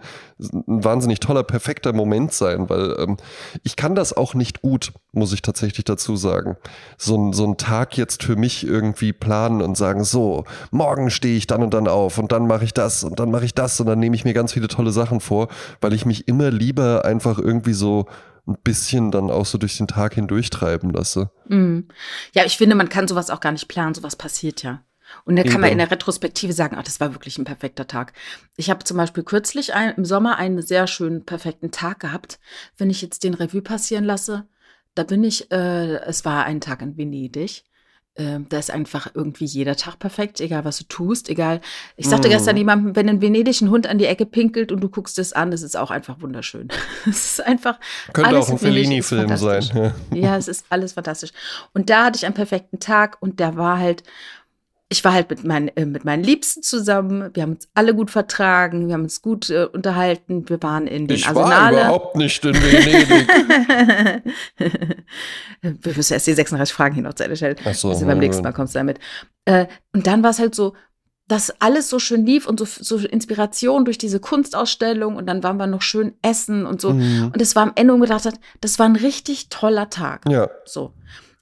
[0.66, 3.16] ein wahnsinnig toller, perfekter Moment sein, weil ähm,
[3.62, 6.56] ich kann das auch nicht gut, muss ich tatsächlich dazu sagen.
[6.98, 11.36] So ein, so ein Tag jetzt für mich irgendwie planen und sagen, so, morgen stehe
[11.36, 13.80] ich dann und dann auf und dann mache ich das und dann mache ich das
[13.80, 15.48] und dann nehme ich mir ganz viele tolle Sachen vor,
[15.80, 18.06] weil ich mich immer lieber einfach irgendwie so
[18.46, 21.30] ein bisschen dann auch so durch den Tag hindurch treiben lasse.
[21.48, 21.80] Mm.
[22.32, 24.82] Ja, ich finde, man kann sowas auch gar nicht planen, sowas passiert ja.
[25.24, 28.12] Und dann kann man in der Retrospektive sagen, ach, das war wirklich ein perfekter Tag.
[28.56, 32.40] Ich habe zum Beispiel kürzlich ein, im Sommer einen sehr schönen, perfekten Tag gehabt.
[32.76, 34.48] Wenn ich jetzt den Revue passieren lasse,
[34.96, 37.64] da bin ich, äh, es war ein Tag in Venedig.
[38.16, 41.60] Äh, da ist einfach irgendwie jeder Tag perfekt, egal was du tust, egal.
[41.96, 42.30] Ich sagte mm.
[42.30, 45.50] gestern jemandem, wenn ein venedischen Hund an die Ecke pinkelt und du guckst es an,
[45.50, 46.68] das ist auch einfach wunderschön.
[47.06, 47.78] es ist einfach.
[48.12, 49.62] Könnte auch ein Fellini-Film sein.
[49.74, 50.16] Ja.
[50.16, 51.30] ja, es ist alles fantastisch.
[51.74, 54.02] Und da hatte ich einen perfekten Tag und der war halt
[54.88, 57.30] ich war halt mit, mein, äh, mit meinen Liebsten zusammen.
[57.34, 58.86] Wir haben uns alle gut vertragen.
[58.86, 60.48] Wir haben uns gut äh, unterhalten.
[60.48, 61.76] Wir waren in den ich Arsenale.
[61.76, 63.28] war überhaupt nicht in Venedig.
[65.60, 67.56] wir müssen erst die 36 Fragen hier noch zu Ende stellen.
[67.64, 69.00] Ach so, also beim nächsten Mal kommst du damit.
[69.44, 70.74] Äh, und dann war es halt so,
[71.26, 75.56] dass alles so schön lief und so, so Inspiration durch diese Kunstausstellung und dann waren
[75.56, 76.92] wir noch schön essen und so.
[76.92, 77.32] Mhm.
[77.34, 80.30] Und es war am Ende und gedacht hat, das war ein richtig toller Tag.
[80.30, 80.48] Ja.
[80.64, 80.92] So.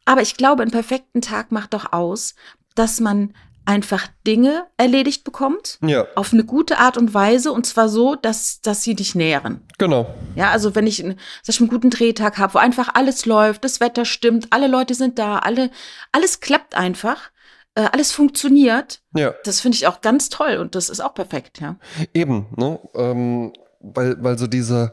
[0.07, 2.35] Aber ich glaube, einen perfekten Tag macht doch aus,
[2.75, 3.33] dass man
[3.67, 5.79] einfach Dinge erledigt bekommt.
[5.83, 6.07] Ja.
[6.17, 9.63] Auf eine gute Art und Weise und zwar so, dass, dass sie dich nähren.
[9.79, 10.15] Genau.
[10.37, 13.65] Ja, also wenn ich, einen, dass ich einen guten Drehtag habe, wo einfach alles läuft,
[13.65, 15.71] das Wetter stimmt, alle Leute sind da, alle,
[16.13, 17.31] alles klappt einfach,
[17.75, 19.01] äh, alles funktioniert.
[19.15, 19.35] Ja.
[19.45, 21.77] Das finde ich auch ganz toll und das ist auch perfekt, ja.
[22.13, 22.79] Eben, ne?
[22.95, 24.93] Ähm, weil, weil so dieser,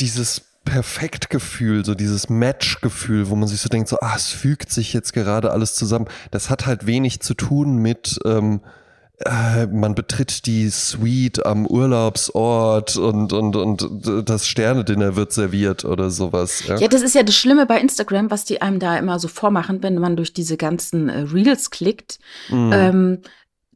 [0.00, 4.92] dieses Perfektgefühl, so dieses Match-Gefühl, wo man sich so denkt, so, ah, es fügt sich
[4.92, 6.06] jetzt gerade alles zusammen.
[6.30, 8.60] Das hat halt wenig zu tun mit, ähm,
[9.24, 16.10] äh, man betritt die Suite am Urlaubsort und, und, und das Sternedinner wird serviert oder
[16.10, 16.64] sowas.
[16.66, 16.76] Ja?
[16.76, 19.82] ja, das ist ja das Schlimme bei Instagram, was die einem da immer so vormachen,
[19.82, 22.18] wenn man durch diese ganzen äh, Reels klickt.
[22.48, 22.70] Mhm.
[22.72, 23.18] Ähm,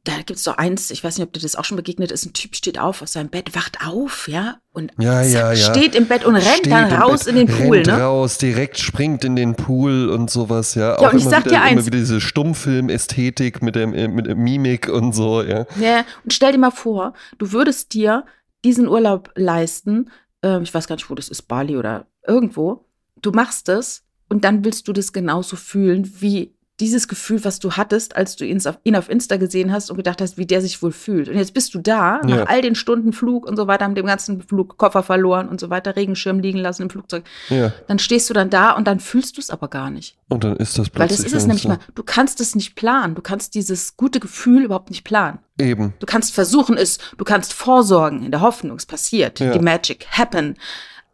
[0.06, 2.24] da gibt es doch eins, ich weiß nicht, ob dir das auch schon begegnet ist,
[2.24, 5.56] ein Typ steht auf aus seinem Bett, wacht auf, ja, und ja, ja, ja.
[5.56, 8.00] steht im Bett und rennt Steht dann raus Bett, in den Pool, rennt ne?
[8.00, 11.00] raus, direkt springt in den Pool und sowas, ja.
[11.00, 11.72] Ja, und ich immer sag wieder, dir eins.
[11.72, 15.66] Immer wieder diese Stummfilm-Ästhetik mit der, mit der Mimik und so, ja.
[15.80, 18.24] Ja, und stell dir mal vor, du würdest dir
[18.64, 20.10] diesen Urlaub leisten,
[20.42, 22.86] ähm, ich weiß gar nicht, wo das ist, Bali oder irgendwo,
[23.20, 27.72] du machst es und dann willst du das genauso fühlen, wie dieses Gefühl, was du
[27.72, 30.60] hattest, als du ihn auf, ihn auf Insta gesehen hast und gedacht hast, wie der
[30.60, 31.28] sich wohl fühlt.
[31.28, 32.44] Und jetzt bist du da, nach Ja.
[32.44, 35.70] all den Stunden Flug und so weiter, haben dem ganzen Flug Koffer verloren und so
[35.70, 37.24] weiter, Regenschirm liegen lassen im Flugzeug.
[37.48, 37.72] Ja.
[37.88, 40.18] Dann stehst du dann da und dann fühlst du es aber gar nicht.
[40.28, 41.18] Und dann ist das Weil plötzlich.
[41.18, 41.68] das ist es nämlich so.
[41.70, 41.78] mal.
[41.94, 43.14] Du kannst es nicht planen.
[43.14, 45.38] Du kannst dieses gute Gefühl überhaupt nicht planen.
[45.58, 45.94] Eben.
[45.98, 49.40] Du kannst versuchen es, du kannst vorsorgen in der Hoffnung, es passiert.
[49.40, 49.52] Ja.
[49.52, 50.56] Die Magic happen.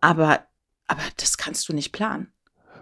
[0.00, 0.40] Aber,
[0.88, 2.32] aber das kannst du nicht planen.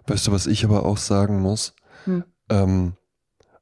[0.06, 1.74] Weißt du, was ich aber auch sagen muss?
[2.04, 2.24] Hm.
[2.50, 2.94] Ähm,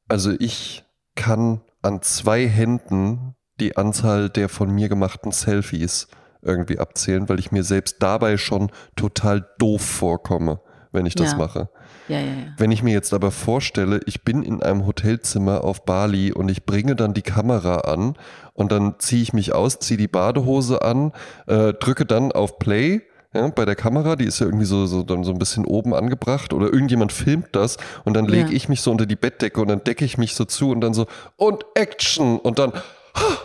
[0.08, 6.08] also ich kann an zwei Händen die Anzahl der von mir gemachten Selfies
[6.42, 10.60] irgendwie abzählen, weil ich mir selbst dabei schon total doof vorkomme,
[10.92, 11.38] wenn ich das Ja.
[11.38, 11.68] mache.
[12.08, 12.32] Ja, ja.
[12.56, 16.64] Wenn ich mir jetzt aber vorstelle, ich bin in einem Hotelzimmer auf Bali und ich
[16.64, 18.14] bringe dann die Kamera an
[18.54, 21.12] und dann ziehe ich mich aus, ziehe die Badehose an,
[21.46, 23.02] äh, drücke dann auf Play
[23.34, 25.94] ja, bei der Kamera, die ist ja irgendwie so, so, dann so ein bisschen oben
[25.94, 28.54] angebracht oder irgendjemand filmt das und dann lege Ja.
[28.56, 30.94] ich mich so unter die Bettdecke und dann decke ich mich so zu und dann
[30.94, 32.72] so und Action und dann
[33.14, 33.36] "Ah,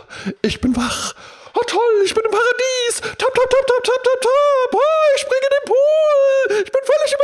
[0.42, 1.14] ich bin wach.
[1.56, 3.16] Oh toll, ich bin im Paradies.
[3.18, 4.74] Top, top, top, top, top, top, top.
[4.74, 4.78] Oh,
[5.14, 6.64] ich springe in den Pool.
[6.64, 7.14] Ich bin völlig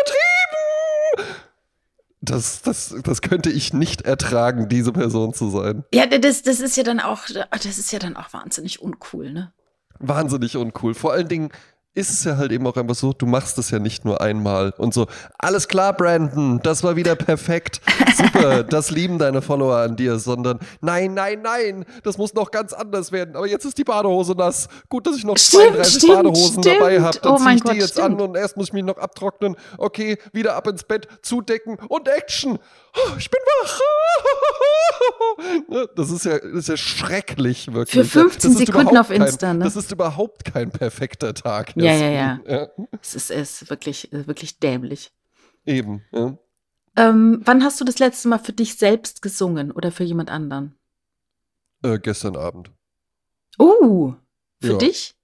[1.24, 1.36] übertrieben.
[2.22, 5.84] Das, das, das könnte ich nicht ertragen, diese Person zu sein.
[5.92, 9.52] Ja, das, das ist ja dann auch, das ist ja dann auch wahnsinnig uncool, ne?
[9.98, 10.94] Wahnsinnig uncool.
[10.94, 11.50] Vor allen Dingen
[12.00, 14.72] ist es ja halt eben auch einfach so, du machst es ja nicht nur einmal
[14.78, 15.06] und so,
[15.38, 17.80] alles klar, Brandon, das war wieder perfekt.
[18.16, 22.72] Super, das lieben deine Follower an dir, sondern nein, nein, nein, das muss noch ganz
[22.72, 23.36] anders werden.
[23.36, 24.68] Aber jetzt ist die Badehose nass.
[24.88, 27.06] Gut, dass ich noch Stimmt, 32 stimmt, Badehosen dabei stimmt.
[27.06, 27.18] habe.
[27.20, 28.06] Dann Oh zieh ich die Gott, jetzt stimmt.
[28.06, 29.56] an und erst muss ich mich noch abtrocknen.
[29.78, 32.58] Okay, wieder ab ins Bett, zudecken und Action.
[32.96, 33.80] Oh, ich bin wach.
[35.96, 38.06] Das ist ja, das ist ja schrecklich, wirklich.
[38.10, 39.64] Für 15 Das ist Sekunden auf Insta, kein, ne?
[39.64, 41.74] Das ist überhaupt kein perfekter Tag.
[41.76, 42.12] Ja, Jasmin.
[42.12, 42.68] ja, ja.
[43.00, 45.12] Es ist, es ist wirklich, wirklich dämlich.
[45.64, 46.02] Eben.
[46.12, 46.36] Ja.
[46.96, 50.74] Ähm, wann hast du das letzte Mal für dich selbst gesungen oder für jemand anderen?
[51.82, 52.70] Äh, gestern Abend.
[53.58, 54.14] Oh,
[54.60, 54.78] für Ja.
[54.78, 55.14] dich?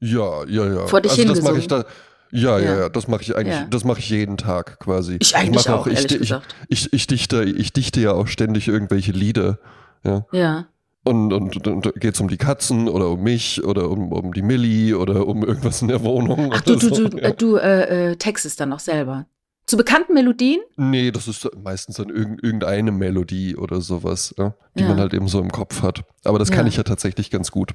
[0.00, 0.86] Ja, ja, ja.
[0.86, 1.60] Vor dich also das mache hingesungen.
[1.60, 1.84] ich da.
[2.34, 2.78] Ja, ja, Ja.
[2.80, 3.66] ja, das mache ich eigentlich, Ja.
[3.70, 5.18] das mache ich jeden Tag quasi.
[5.20, 6.54] Ich eigentlich mache auch, ich, ehrlich ich, gesagt.
[6.68, 9.58] Ich, ich, dichte, ich dichte ja auch ständig irgendwelche Lieder.
[10.02, 10.26] Ja.
[10.32, 10.66] Ja.
[11.04, 14.42] Und, und, und geht es um die Katzen oder um mich oder um, um die
[14.42, 16.50] Millie oder um irgendwas in der Wohnung.
[16.52, 17.08] Ach, du, du, so.
[17.08, 17.28] du, ja.
[17.28, 19.26] äh, du äh, äh, textest dann noch selber.
[19.66, 20.60] Zu bekannten Melodien?
[20.76, 24.34] Nee, das ist meistens dann irgend, irgendeine Melodie oder sowas,
[24.76, 26.02] die man halt eben so im Kopf hat.
[26.24, 27.74] Aber das kann ich ja tatsächlich ganz gut.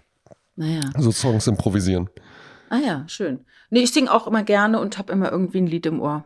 [0.56, 0.82] Naja.
[0.98, 2.10] So Songs improvisieren.
[2.70, 3.46] Ah ja, schön.
[3.70, 6.26] Nee, ich singe auch immer gerne und habe immer irgendwie ein Lied im Ohr.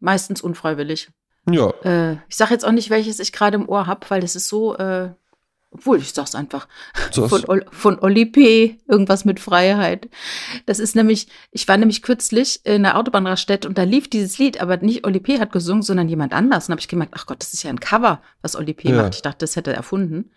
[0.00, 1.10] Meistens unfreiwillig.
[1.50, 4.36] Ja, Äh, ich sage jetzt auch nicht, welches ich gerade im Ohr habe, weil das
[4.36, 5.10] ist so, äh,
[5.72, 6.68] obwohl ich sag's einfach.
[7.14, 8.78] das, Von, Ol von Oli P.
[8.86, 10.08] Irgendwas mit Freiheit.
[10.66, 14.60] Das ist nämlich, ich war nämlich kürzlich in der Autobahnraststätte und da lief dieses Lied,
[14.60, 15.40] aber nicht Oli P.
[15.40, 16.68] hat gesungen, sondern jemand anders.
[16.68, 18.90] Und habe ich gemerkt, ach Gott, das ist ja ein Cover, was Oli P.
[18.90, 19.02] Ja.
[19.02, 19.14] macht.
[19.14, 20.30] Ich dachte, das hätte er erfunden.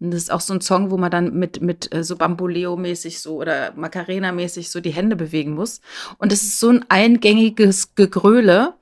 [0.00, 3.20] Und das ist auch so ein Song, wo man dann mit, mit äh, so Bamboleo-mäßig
[3.20, 5.80] so oder Macarena-mäßig so die Hände bewegen muss.
[6.18, 8.74] Und das ist so ein eingängiges Gegröle.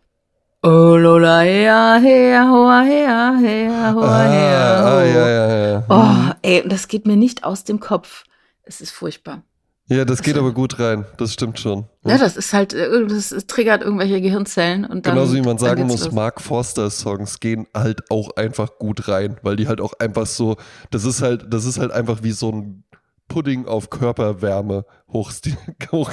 [0.65, 5.01] Oh, lola, hea, hea, hoa, hea, hea, hoa, ah, hea, ah, ho.
[5.01, 5.85] ja, ja, ja.
[5.89, 8.23] Oh, ey, und das geht mir nicht aus dem Kopf.
[8.63, 9.43] Es ist furchtbar.
[9.89, 11.05] Ja, das geht aber gut rein.
[11.17, 11.87] Das stimmt schon.
[12.05, 15.17] Ja, das ist halt, äh, das triggert irgendwelche Gehirnzellen und dann.
[15.17, 16.13] Genauso wie man sagen muss, los.
[16.13, 20.57] Mark Forster Songs gehen halt auch einfach gut rein, weil die halt auch einfach so,
[20.93, 22.85] das ist halt, das ist halt einfach wie so ein
[23.33, 25.31] Pudding auf Körperwärme hoch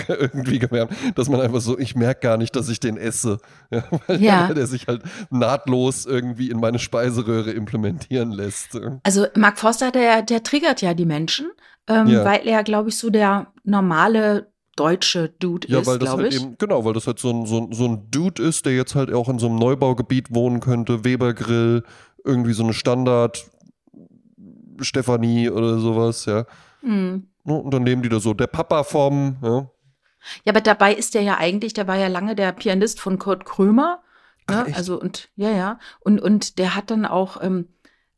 [0.08, 3.40] irgendwie gewärmt, dass man einfach so, ich merke gar nicht, dass ich den esse,
[3.72, 4.54] ja, weil, Ja.
[4.54, 8.80] der sich halt nahtlos irgendwie in meine Speiseröhre implementieren lässt.
[9.04, 11.50] Also Mark Forster, der, der triggert ja die Menschen,
[11.88, 12.24] ähm, Ja.
[12.26, 16.42] weil er, glaube ich, so der normale deutsche Dude Ja, ist, glaube halt ich.
[16.42, 18.96] eben, genau, weil das halt so ein, so, ein, so ein Dude ist, der jetzt
[18.96, 21.84] halt auch in so einem Neubaugebiet wohnen könnte, Webergrill,
[22.24, 23.46] irgendwie so eine Standard
[24.82, 26.46] Stefanie oder sowas, ja.
[26.82, 27.28] Hm.
[27.44, 29.70] Ne, Und dann nehmen die da so der Papa vom, ja.
[30.44, 33.46] Ja, aber dabei ist der ja eigentlich, der war ja lange der Pianist von Kurt
[33.46, 34.02] Krömer.
[34.48, 34.68] Ach, Ne?
[34.68, 34.78] echt?
[34.78, 35.80] Also und ja, ja.
[36.02, 37.70] Und, und der hat dann auch, ähm,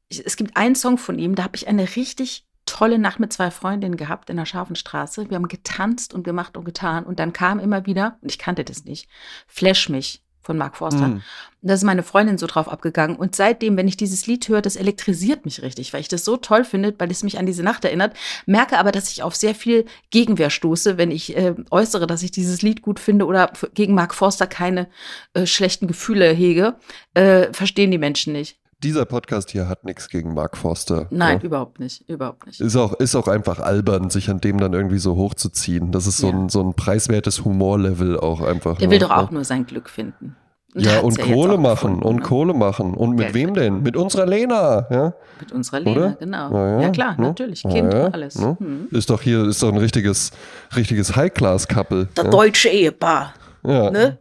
[0.10, 3.52] es gibt einen Song von ihm, da habe ich eine richtig tolle Nacht mit zwei
[3.52, 5.30] Freundinnen gehabt in der Scharfenstraße.
[5.30, 7.06] Wir haben getanzt und gemacht und getan.
[7.06, 9.10] Und dann kam immer wieder, und ich kannte das nicht,
[9.48, 11.08] Flash mich von Mark Forster.
[11.08, 11.14] Mm.
[11.62, 13.16] Und da ist meine Freundin so drauf abgegangen.
[13.16, 16.38] Und seitdem, wenn ich dieses Lied höre, das elektrisiert mich richtig, weil ich das so
[16.38, 18.16] toll finde, weil es mich an diese Nacht erinnert.
[18.46, 22.32] Merke aber, dass ich auf sehr viel Gegenwehr stoße, wenn ich äh, äußere, dass ich
[22.32, 24.90] dieses Lied gut finde oder gegen Mark Forster keine
[25.34, 26.76] äh, schlechten Gefühle hege.
[27.14, 28.61] Äh, verstehen die Menschen nicht.
[28.84, 31.06] Dieser Podcast hier hat nichts gegen Mark Forster.
[31.12, 31.44] Nein, Ja.
[31.46, 32.08] überhaupt nicht.
[32.10, 32.60] Überhaupt nicht.
[32.62, 35.92] Ist auch, ist auch einfach albern, sich an dem dann irgendwie so hochzuziehen.
[35.92, 36.34] Das ist so, Ja.
[36.34, 38.78] ein, so ein preiswertes Humorlevel auch einfach.
[38.80, 39.18] Der nur, will doch ne?
[39.18, 40.36] auch nur sein Glück finden.
[40.74, 42.22] Ja, und Kohle machen gefunden, und ne?
[42.22, 42.94] Kohle machen.
[42.94, 43.84] Und mit Geld wem denn?
[43.84, 45.14] Mit unserer Lena, ja?
[45.42, 46.12] Mit unserer Lena, Oder?
[46.14, 46.50] genau.
[46.50, 47.28] Na Ja, klar, ne?
[47.28, 47.64] natürlich.
[47.66, 48.40] Na Kind ja, und alles.
[48.40, 48.56] ne?
[48.58, 48.88] Hm.
[48.92, 50.32] Ist doch hier, ist doch ein richtiges,
[50.76, 52.08] richtiges High-Class-Couple.
[52.16, 52.32] Das Ja?
[52.32, 53.34] deutsche Ehepaar.
[53.64, 53.92] ja.
[53.92, 54.18] Ne?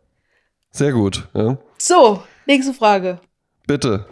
[0.72, 1.28] Sehr gut.
[1.34, 1.56] Ja.
[1.78, 3.20] So, nächste Frage.
[3.68, 4.06] Bitte.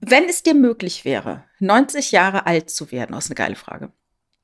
[0.00, 3.92] Wenn es dir möglich wäre, 90 Jahre alt zu werden, das ist eine geile Frage,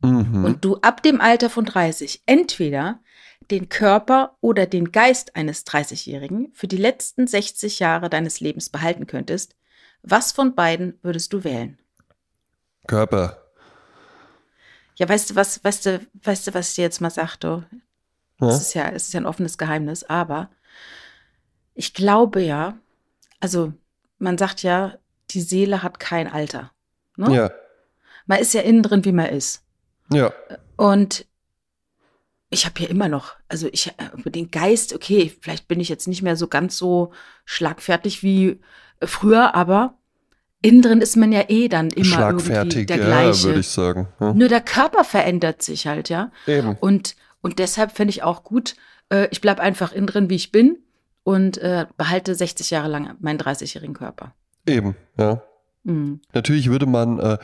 [0.02, 0.44] Mhm.
[0.44, 3.00] und du ab dem Alter von 30 entweder
[3.50, 9.06] den Körper oder den Geist eines 30-Jährigen für die letzten 60 Jahre deines Lebens behalten
[9.06, 9.56] könntest,
[10.02, 11.78] was von beiden würdest du wählen?
[12.86, 13.42] Körper.
[14.96, 17.66] Ja, weißt du was, weißt du, weißt du, was ich dir jetzt mal sagte?
[18.40, 18.48] Ja?
[18.48, 20.50] Es ist ja, es ist ja ein offenes Geheimnis, aber
[21.74, 22.78] ich glaube ja,
[23.40, 23.72] also
[24.18, 24.98] man sagt ja,
[25.36, 26.72] die Seele hat kein Alter.
[27.16, 27.34] Ne?
[27.34, 27.50] Ja.
[28.24, 29.62] Man ist ja innen drin, wie man ist.
[30.10, 30.32] Ja.
[30.76, 31.26] Und
[32.48, 36.08] ich habe ja immer noch, also ich über den Geist, okay, vielleicht bin ich jetzt
[36.08, 37.12] nicht mehr so ganz so
[37.44, 38.60] schlagfertig wie
[39.02, 39.98] früher, aber
[40.62, 43.44] innen drin ist man ja eh dann immer irgendwie Schlagfertig, der ja, gleiche.
[43.44, 44.08] würde ich sagen.
[44.18, 44.32] Ja.
[44.32, 46.30] Nur der Körper verändert sich halt, ja.
[46.46, 46.78] Eben.
[46.80, 48.74] Und, und deshalb fände ich auch gut,
[49.12, 50.78] äh, ich bleibe einfach innen drin, wie ich bin
[51.24, 54.32] und äh, behalte 60 Jahre lang meinen 30-jährigen Körper.
[54.66, 55.42] Eben, ja.
[55.84, 56.20] Mhm.
[56.34, 57.38] Natürlich würde man äh,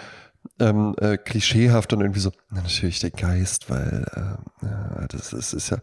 [0.60, 5.52] ähm, äh, klischeehaft dann irgendwie so, na, natürlich der Geist, weil äh, ja, das ist,
[5.52, 5.78] ist ja.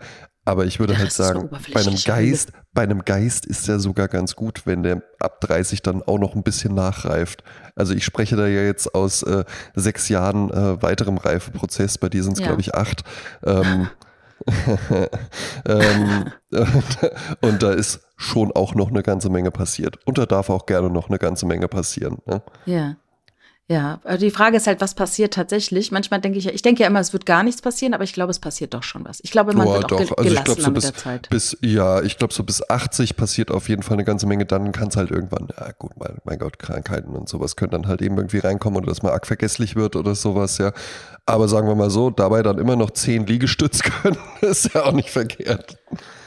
[0.46, 4.08] Aber ich würde Der halt sagen, bei einem Geist, bei einem Geist ist ja sogar
[4.08, 7.44] ganz gut, wenn der ab 30 dann auch noch ein bisschen nachreift.
[7.76, 9.44] Also ich spreche da ja jetzt aus äh,
[9.76, 12.48] sechs Jahren äh, weiterem Reifeprozess, bei dir sind es, Ja.
[12.48, 13.04] glaube ich, acht.
[13.44, 13.90] Ähm,
[15.66, 16.32] ähm,
[17.42, 19.98] und da ist schon auch noch eine ganze Menge passiert.
[20.06, 22.18] Und da darf auch gerne noch eine ganze Menge passieren.
[22.26, 22.42] Ne?
[22.66, 22.96] Ja.
[23.72, 25.92] Ja, aber die Frage ist halt, was passiert tatsächlich?
[25.92, 28.14] Manchmal denke ich ja, ich denke ja immer, es wird gar nichts passieren, aber ich
[28.14, 29.20] glaube, es passiert doch schon was.
[29.24, 29.98] Ich glaube, man Boah, wird auch doch.
[30.00, 31.30] ge Also ich glaube, so mit bis, der Zeit.
[31.30, 34.48] bis, ja, ich glaube, so bis 80 passiert auf jeden Fall eine ganze Menge.
[34.48, 37.88] Dann kann es halt irgendwann, ja gut, mein, mein Gott, Krankheiten und sowas können dann
[37.88, 40.72] halt eben irgendwie reinkommen oder dass man arg vergesslich wird oder sowas, ja.
[41.28, 44.94] Aber sagen wir mal so, dabei dann immer noch 10 Liegestütz können, ist ja auch
[44.94, 45.78] nicht verkehrt.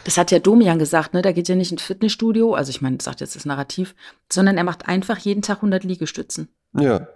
[0.05, 1.22] Das hat ja Domian gesagt, ne?
[1.22, 3.96] Der geht ja nicht ins Fitnessstudio, also ich meine, das sagt jetzt das Narrativ,
[4.33, 6.48] sondern er macht einfach jeden Tag 100 Liegestützen.
[6.78, 7.09] Ja.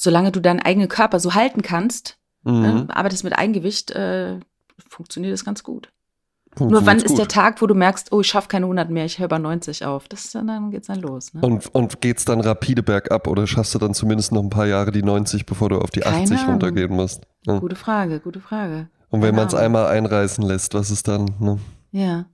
[0.00, 2.60] Solange du deinen eigenen Körper so halten kannst, Mhm.
[2.60, 4.38] ne, arbeitest mit Eigengewicht, äh,
[4.88, 5.90] funktioniert das ganz gut.
[6.58, 7.18] Nur Funktioniert's wann ist gut.
[7.18, 9.84] der Tag, wo du merkst, oh, ich schaffe keine 100 mehr, ich höre bei 90
[9.84, 10.08] auf?
[10.08, 11.34] Das ist dann, dann geht's dann los.
[11.34, 11.40] Ne?
[11.42, 14.90] Und, und geht's dann rapide bergab oder schaffst du dann zumindest noch ein paar Jahre
[14.92, 16.50] die 90, bevor du auf die Keine 80 Ahnung.
[16.52, 17.26] runtergehen musst?
[17.44, 17.58] Ja.
[17.58, 18.88] Gute Frage, gute Frage.
[19.10, 21.30] Und wenn man es einmal einreißen lässt, was ist dann?
[21.40, 21.58] Ne?
[21.90, 22.26] Ja,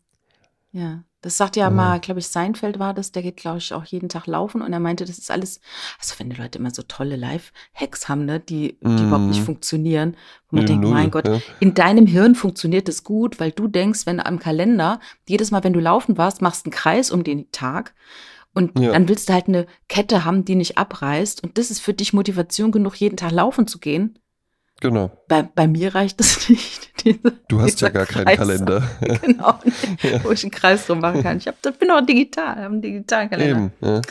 [0.72, 1.02] ja.
[1.24, 1.70] Das sagt ja, Ja.
[1.70, 4.70] mal, glaube ich, Seinfeld war das, der geht, glaube ich, auch jeden Tag laufen und
[4.74, 5.58] er meinte, das ist alles,
[5.98, 9.08] also wenn die Leute immer so tolle Live-Hacks haben, ne, die, die Mhm.
[9.08, 10.18] überhaupt nicht funktionieren,
[10.50, 11.40] wo man denkt, null, mein Gott, ja.
[11.60, 15.72] in deinem Hirn funktioniert das gut, weil du denkst, wenn am Kalender, jedes Mal, wenn
[15.72, 17.94] du laufen warst, machst einen Kreis um den Tag
[18.52, 18.92] und Ja.
[18.92, 22.12] dann willst du halt eine Kette haben, die nicht abreißt und das ist für dich
[22.12, 24.18] Motivation genug, jeden Tag laufen zu gehen.
[24.80, 25.10] Genau.
[25.28, 26.90] Bei, bei mir reicht das nicht.
[27.04, 28.38] Diese, Du hast ja gar keinen Kreis.
[28.38, 28.82] Kalender.
[29.22, 29.58] Genau,
[30.22, 31.38] wo ich einen Kreis drum machen kann.
[31.38, 33.56] Ich hab, bin auch digital, habe einen digitalen Kalender.
[33.56, 33.72] Eben.
[33.80, 34.02] Ja.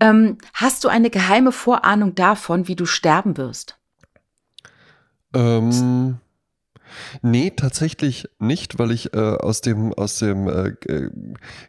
[0.00, 3.76] Ähm, hast du eine geheime Vorahnung davon, wie du sterben wirst?
[5.34, 6.18] Ähm,
[7.20, 11.10] nee, tatsächlich nicht, weil ich äh, aus dem, aus dem äh,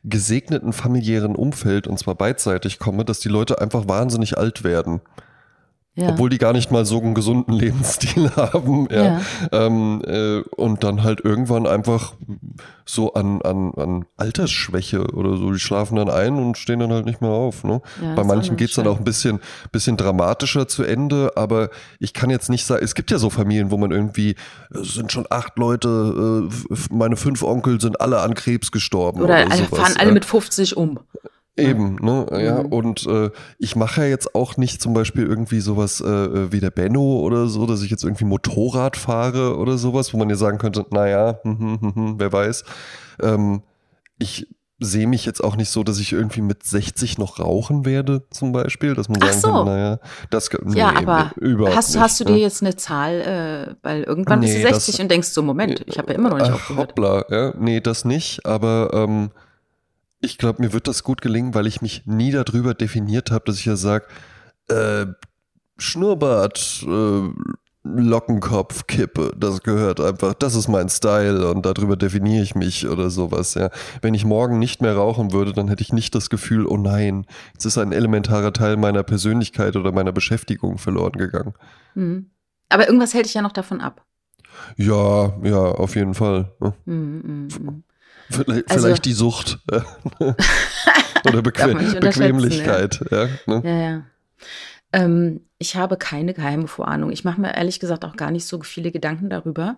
[0.04, 5.02] gesegneten familiären Umfeld, und zwar beidseitig, komme, dass die Leute einfach wahnsinnig alt werden.
[6.00, 6.10] Ja.
[6.10, 8.88] Obwohl die gar nicht mal so einen gesunden Lebensstil haben.
[8.90, 9.04] Ja.
[9.04, 9.22] Ja.
[9.52, 12.14] Ähm, äh, und dann halt irgendwann einfach
[12.86, 15.52] so an, an, an Altersschwäche oder so.
[15.52, 17.64] Die schlafen dann ein und stehen dann halt nicht mehr auf.
[17.64, 17.82] Ne?
[18.02, 18.94] Ja, Bei manchen geht's dann schön.
[18.94, 19.40] auch ein bisschen,
[19.72, 23.72] bisschen dramatischer zu Ende, aber ich kann jetzt nicht sagen, es gibt ja so Familien,
[23.72, 24.36] wo man irgendwie,
[24.72, 29.22] es sind schon acht Leute, äh, meine fünf Onkel sind alle an Krebs gestorben.
[29.22, 31.00] Oder Oder, alle sowas, fahren alle mit 50 um.
[31.60, 32.26] Eben, ne?
[32.44, 32.72] Ja, Mhm.
[32.74, 36.72] und äh, ich mache ja jetzt auch nicht zum Beispiel irgendwie sowas äh, wie der
[36.72, 40.58] Benno oder so, dass ich jetzt irgendwie Motorrad fahre oder sowas, wo man ja sagen
[40.58, 42.64] könnte, naja, hm, hm, hm, hm, wer weiß.
[43.22, 43.62] Ähm,
[44.18, 44.48] ich
[44.82, 48.54] sehe mich jetzt auch nicht so, dass ich irgendwie mit 60 noch rauchen werde, zum
[48.54, 49.52] Beispiel, dass man sagen so.
[49.52, 52.32] kann, naja, das nee, ja, aber nee, überhaupt hast, nicht, hast du ne?
[52.32, 55.44] dir jetzt eine Zahl, äh, weil irgendwann bist du Nee, das- 60 und denkst so,
[55.44, 56.92] Moment, ich habe ja immer noch nicht Ach, aufgehört.
[56.92, 57.54] Hoppla, ja.
[57.60, 59.32] Nee, das nicht, aber ähm,
[60.22, 63.58] ich glaube, mir wird das gut gelingen, weil ich mich nie darüber definiert habe, dass
[63.58, 64.06] ich ja sage,
[64.68, 65.06] äh,
[65.78, 67.30] Schnurrbart, äh,
[67.84, 73.10] Lockenkopf, Kippe, das gehört einfach, das ist mein Style und darüber definiere ich mich oder
[73.10, 73.70] sowas, ja.
[74.02, 77.26] Wenn ich morgen nicht mehr rauchen würde, dann hätte ich nicht das Gefühl, oh nein,
[77.54, 81.54] jetzt ist ein elementarer Teil meiner Persönlichkeit oder meiner Beschäftigung verloren gegangen.
[81.96, 82.30] Mhm.
[82.68, 84.06] Aber irgendwas hält dich ja noch davon ab.
[84.76, 86.52] Ja, ja, auf jeden Fall.
[86.62, 86.74] Ja.
[86.86, 87.84] Mhm, mhm, mhm.
[88.30, 89.60] Vielleicht, Also- vielleicht die Sucht.
[89.72, 89.86] ja.
[91.28, 93.00] Oder Bequem Bequemlichkeit.
[93.12, 93.28] Ja.
[93.46, 93.62] ne?
[93.66, 94.04] Ja, ja.
[94.92, 97.12] Ähm, ich habe keine geheime Vorahnung.
[97.12, 99.78] Ich mache mir ehrlich gesagt auch gar nicht so viele Gedanken darüber.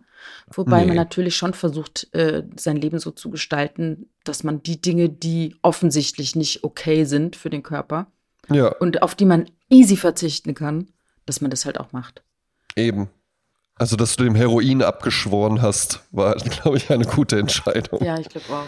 [0.53, 0.87] Wobei Nee.
[0.87, 5.55] man natürlich schon versucht, äh, sein Leben so zu gestalten, dass man die Dinge, die
[5.63, 8.07] offensichtlich nicht okay sind für den Körper
[8.49, 10.87] ja, und auf die man easy verzichten kann,
[11.25, 12.21] dass man das halt auch macht.
[12.75, 13.09] eben.
[13.81, 18.03] Also, dass du dem Heroin abgeschworen hast, war, glaube ich, eine gute Entscheidung.
[18.03, 18.67] Ja, ich glaube auch.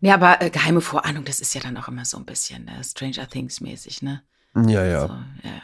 [0.00, 2.82] Nee, aber äh, geheime Vorahnung, das ist ja dann auch immer so ein bisschen äh,
[2.82, 4.22] Stranger Things mäßig, ne?
[4.56, 5.06] Ja, ja.
[5.06, 5.12] So,
[5.46, 5.60] ja.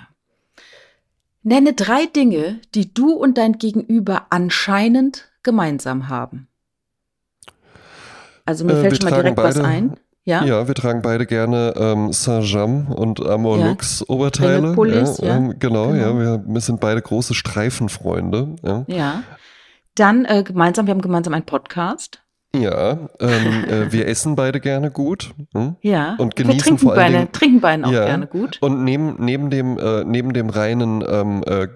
[1.42, 6.48] Nenne drei Dinge, die du und dein Gegenüber anscheinend gemeinsam haben.
[8.44, 9.96] Also mir Äh, fällt schon mal direkt was ein.
[10.28, 10.44] Ja?
[10.44, 13.68] Ja, wir tragen beide gerne ähm, Saint-Jean und Amor Ja.
[13.68, 14.74] Lux Oberteile.
[14.74, 15.36] Pullis, ja.
[15.36, 16.08] ähm, genau, ja.
[16.12, 16.18] Genau.
[16.20, 18.56] Wir, wir sind beide große Streifenfreunde.
[18.86, 19.22] Ja.
[19.94, 22.20] Dann äh, gemeinsam, wir haben gemeinsam einen Podcast.
[22.54, 25.32] ja ähm, äh, wir essen beide gerne gut.
[25.54, 25.76] Hm?
[25.80, 26.16] Ja.
[26.18, 28.04] Und wir genießen trinken vor allen beide, Dingen- trinken beiden auch Ja.
[28.04, 28.58] gerne gut.
[28.60, 31.68] Und neben, neben, dem, äh, neben dem reinen ähm, äh,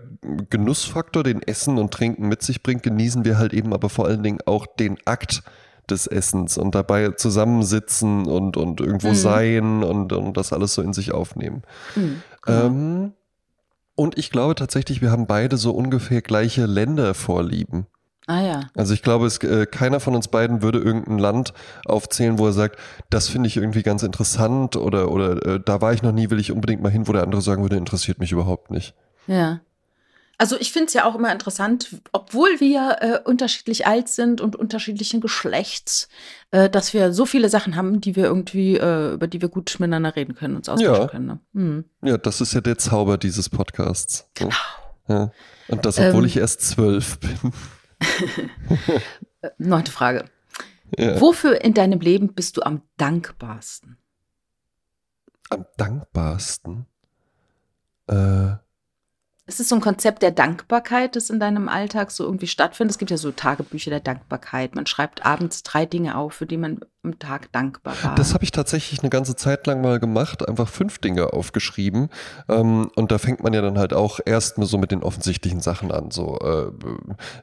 [0.51, 4.23] Genussfaktor, den Essen und Trinken mit sich bringt, genießen wir halt eben aber vor allen
[4.23, 5.43] Dingen auch den Akt
[5.92, 9.14] des Essens und dabei zusammensitzen und, und irgendwo Mhm.
[9.14, 11.62] sein und, und das alles so in sich aufnehmen.
[11.94, 12.66] Mhm, genau.
[12.66, 13.12] Ähm,
[13.94, 17.87] und ich glaube tatsächlich, wir haben beide so ungefähr gleiche Ländervorlieben.
[18.26, 18.61] ah ja.
[18.74, 21.52] Also ich glaube, es, äh, keiner von uns beiden würde irgendein Land
[21.85, 22.78] aufzählen, wo er sagt,
[23.11, 26.40] das finde ich irgendwie ganz interessant oder, oder äh, da war ich noch nie, will
[26.40, 28.94] ich unbedingt mal hin, wo der andere sagen würde, interessiert mich überhaupt nicht.
[29.26, 29.61] Ja.
[30.38, 34.57] Also ich finde es ja auch immer interessant, obwohl wir äh, unterschiedlich alt sind und
[34.57, 36.09] unterschiedlichen Geschlechts,
[36.51, 39.77] äh, dass wir so viele Sachen haben, die wir irgendwie, äh, über die wir gut
[39.79, 41.07] miteinander reden können, uns austauschen Ja.
[41.09, 41.27] können.
[41.27, 41.38] Ne?
[41.55, 41.85] Hm.
[42.03, 44.29] Ja, das ist ja der Zauber dieses Podcasts.
[44.38, 44.47] So.
[44.47, 44.57] Genau.
[45.09, 45.31] Ja.
[45.68, 46.27] Und das, obwohl Ähm.
[46.27, 47.38] ich erst zwölf bin.
[49.42, 50.27] Äh, neunte Frage.
[50.97, 51.21] Ja.
[51.21, 53.97] Wofür in deinem Leben bist du am dankbarsten?
[55.51, 56.87] Am dankbarsten.
[58.07, 58.53] Äh,
[59.53, 62.93] Ist es so ein Konzept der Dankbarkeit, das in deinem Alltag so irgendwie stattfindet?
[62.93, 64.75] Es gibt ja so Tagebücher der Dankbarkeit.
[64.75, 68.15] Man schreibt abends drei Dinge auf, für die man am Tag dankbar war.
[68.15, 72.11] Das habe ich tatsächlich eine ganze Zeit lang mal gemacht, einfach fünf Dinge aufgeschrieben.
[72.48, 75.61] Ähm, und da fängt man ja dann halt auch erst mal so mit den offensichtlichen
[75.61, 76.13] Sachen an.
[76.13, 76.71] So, äh,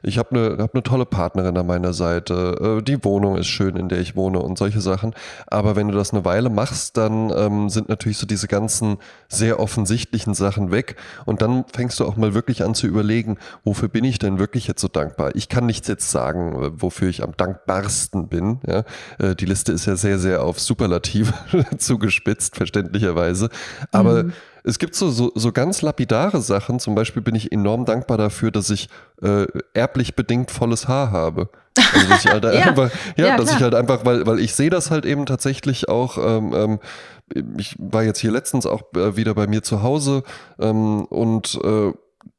[0.02, 3.76] ich habe eine hab ne tolle Partnerin an meiner Seite, äh, die Wohnung ist schön,
[3.76, 5.14] in der ich wohne und solche Sachen.
[5.46, 8.96] Aber wenn du das eine Weile machst, dann ähm, sind natürlich so diese ganzen
[9.28, 10.96] sehr offensichtlichen Sachen weg.
[11.26, 14.66] Und dann fängst du auch mal wirklich an zu überlegen, wofür bin ich denn wirklich
[14.68, 15.34] jetzt so dankbar?
[15.34, 18.60] Ich kann nichts jetzt sagen, äh, wofür ich am dankbarsten bin.
[18.66, 18.84] Ja?
[19.18, 21.32] Äh, Die Liste ist ja sehr, sehr auf Superlative
[21.78, 23.50] zugespitzt, verständlicherweise.
[23.92, 24.32] Aber Mhm.
[24.64, 26.80] es gibt so, so, so ganz lapidare Sachen.
[26.80, 28.88] Zum Beispiel bin ich enorm dankbar dafür, dass ich
[29.22, 31.48] äh, erblich bedingt volles Haar habe.
[31.94, 32.50] Also, dass ich halt Ja.
[32.50, 33.56] einfach, ja, Ja, dass klar.
[33.58, 36.78] ich halt einfach, weil, weil ich sehe das halt eben tatsächlich auch, ähm, ähm,
[37.58, 40.24] ich war jetzt hier letztens auch äh, wieder bei mir zu Hause
[40.58, 41.92] ähm, und äh,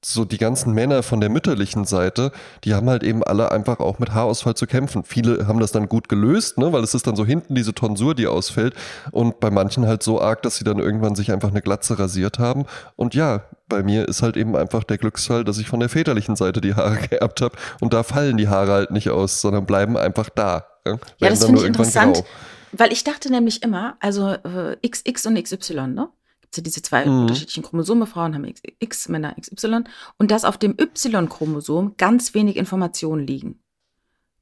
[0.03, 2.31] so die ganzen Männer von der mütterlichen Seite,
[2.63, 5.03] die haben halt eben alle einfach auch mit Haarausfall zu kämpfen.
[5.03, 8.15] Viele haben das dann gut gelöst, ne, weil es ist dann so hinten diese Tonsur,
[8.15, 8.73] die ausfällt
[9.11, 12.39] und bei manchen halt so arg, dass sie dann irgendwann sich einfach eine Glatze rasiert
[12.39, 12.65] haben.
[12.95, 16.35] Und ja, bei mir ist halt eben einfach der Glücksfall, dass ich von der väterlichen
[16.35, 19.97] Seite die Haare geerbt habe und da fallen die Haare halt nicht aus, sondern bleiben
[19.97, 20.65] einfach da.
[20.85, 22.25] Ja, Ja, das finde ich interessant, grau.
[22.71, 26.09] weil ich dachte nämlich immer, also äh, XX und XY, ne?
[26.51, 27.21] Gibt ja diese zwei Mhm.
[27.21, 29.85] unterschiedlichen Chromosome, Frauen haben XX, Männer XY,
[30.17, 33.59] und dass auf dem Y-Chromosom ganz wenig Informationen liegen.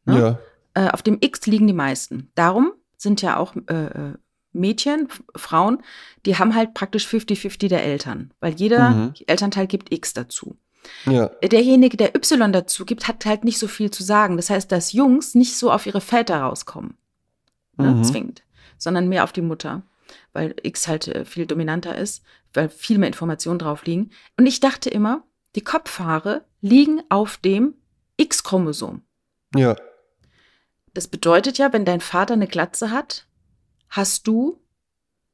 [0.06, 0.18] Ne?
[0.20, 0.40] Ja,
[0.76, 2.32] Äh, auf dem X liegen die meisten.
[2.36, 4.14] Darum sind ja auch äh, äh,
[4.54, 5.84] Mädchen, Frauen,
[6.26, 9.14] die haben halt praktisch 50-50 der Eltern, weil jeder Mhm.
[9.28, 10.56] Elternteil gibt X dazu.
[11.06, 14.38] ja, derjenige, der Y dazu gibt, hat halt nicht so viel zu sagen.
[14.38, 16.96] Das heißt, dass Jungs nicht so auf ihre Väter rauskommen,
[17.78, 18.04] ne, Mhm.
[18.04, 18.44] zwingend,
[18.78, 19.82] sondern mehr auf die Mutter,
[20.34, 22.24] weil X halt äh, viel dominanter ist,
[22.54, 24.12] weil viel mehr Informationen drauf liegen.
[24.38, 25.24] Und ich dachte immer,
[25.56, 27.76] die Kopfhaare liegen auf dem
[28.18, 29.02] X-Chromosom.
[29.56, 29.76] ja,
[30.94, 33.26] Das bedeutet ja, wenn dein Vater eine Glatze hat,
[33.90, 34.62] hast du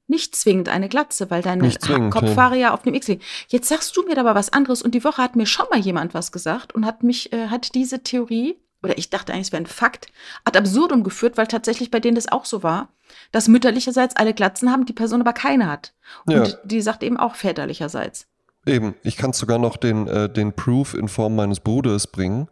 [0.08, 3.24] nicht zwingend eine Glatze, weil deine zwingend, ha Kopfhaare ja auf dem X liegen.
[3.48, 6.14] Jetzt sagst du mir aber was anderes und die Woche hat mir schon mal jemand
[6.14, 9.64] was gesagt und hat mich, äh, hat diese Theorie, oder ich dachte eigentlich, es wäre
[9.64, 10.08] ein Fakt,
[10.46, 12.90] ad absurdum geführt, weil tatsächlich bei denen das auch so war,
[13.32, 15.94] dass mütterlicherseits alle Glatzen haben, die Person aber keine hat.
[16.26, 16.48] Und Ja.
[16.64, 18.28] die sagt eben auch väterlicherseits.
[18.66, 22.48] Eben, ich kann sogar noch den, äh, den Proof in Form meines Bruders bringen,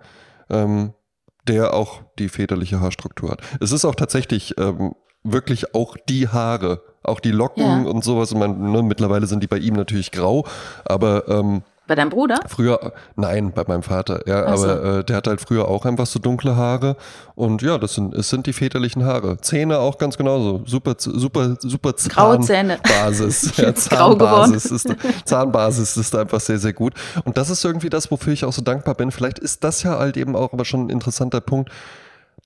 [0.50, 0.94] ähm,
[1.48, 3.42] der auch die väterliche Haarstruktur hat.
[3.60, 7.90] Es ist auch tatsächlich ähm, wirklich auch die Haare, auch die Locken Ja.
[7.92, 8.32] und sowas.
[8.32, 10.46] Und man, ne, mittlerweile sind die bei ihm natürlich grau,
[10.86, 12.40] aber ähm, Bei deinem Bruder?
[12.48, 14.70] früher, nein, bei meinem Vater, ja, Ach so.
[14.70, 16.96] aber äh, der hat halt früher auch einfach so dunkle Haare
[17.36, 19.38] und ja, das sind, es sind die väterlichen Haare.
[19.42, 22.80] Zähne auch ganz genauso, super, super, super Zähne.
[22.84, 23.54] Basis.
[23.64, 24.58] Ja, Jetzt grau geworden.
[24.58, 26.94] Zahnbasis ist, Zahnbasis ist einfach sehr, sehr gut.
[27.26, 29.12] Und das ist irgendwie das, wofür ich auch so dankbar bin.
[29.12, 31.70] Vielleicht ist das ja halt eben auch aber schon ein interessanter Punkt.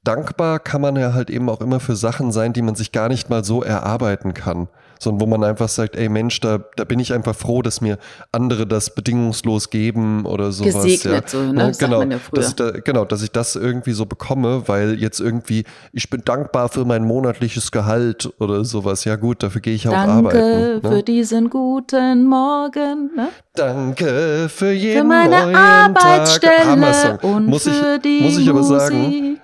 [0.04, 3.10] Dankbar kann man ja halt eben auch immer für Sachen sein, die man sich gar
[3.10, 4.68] nicht mal so erarbeiten kann.
[5.00, 7.98] Sondern wo man einfach sagt, ey Mensch, da, da bin ich einfach froh, dass mir
[8.32, 10.84] andere das bedingungslos geben oder sowas.
[10.84, 11.30] Gesegnet, ja.
[11.30, 11.54] so, ne?
[11.56, 12.42] Das sagt genau, ja früher.
[12.42, 16.22] Dass ich da, genau, dass ich das irgendwie so bekomme, weil jetzt irgendwie, ich bin
[16.24, 19.06] dankbar für mein monatliches Gehalt oder sowas.
[19.06, 20.82] Ja gut, dafür gehe ich auch Danke arbeiten.
[20.82, 21.04] für Ne?
[21.04, 23.12] diesen guten Morgen.
[23.16, 23.30] Ne?
[23.56, 27.24] Danke für jeden Für meine neuen Arbeitsstelle Tag.
[27.24, 29.42] Und muss ich, für die muss ich aber sagen, Musik.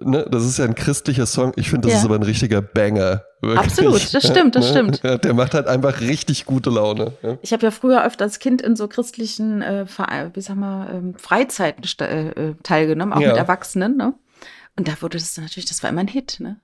[0.00, 1.52] Ne, das ist ja ein christlicher Song.
[1.56, 1.98] Ich finde, das Ja.
[2.00, 3.24] ist aber ein richtiger Banger.
[3.40, 3.58] Wirklich.
[3.60, 5.02] Absolut, das stimmt, das stimmt.
[5.02, 7.12] Ja, der macht halt einfach richtig gute Laune.
[7.22, 7.36] Ja.
[7.42, 9.86] Ich habe ja früher öfter als Kind in so christlichen, äh,
[10.34, 13.96] wie sag mal, ähm, Freizeiten äh, äh, teilgenommen, auch mit Erwachsenen.
[13.96, 14.14] Ne?
[14.76, 16.38] Und da wurde das natürlich, das war immer ein Hit.
[16.40, 16.58] Ne?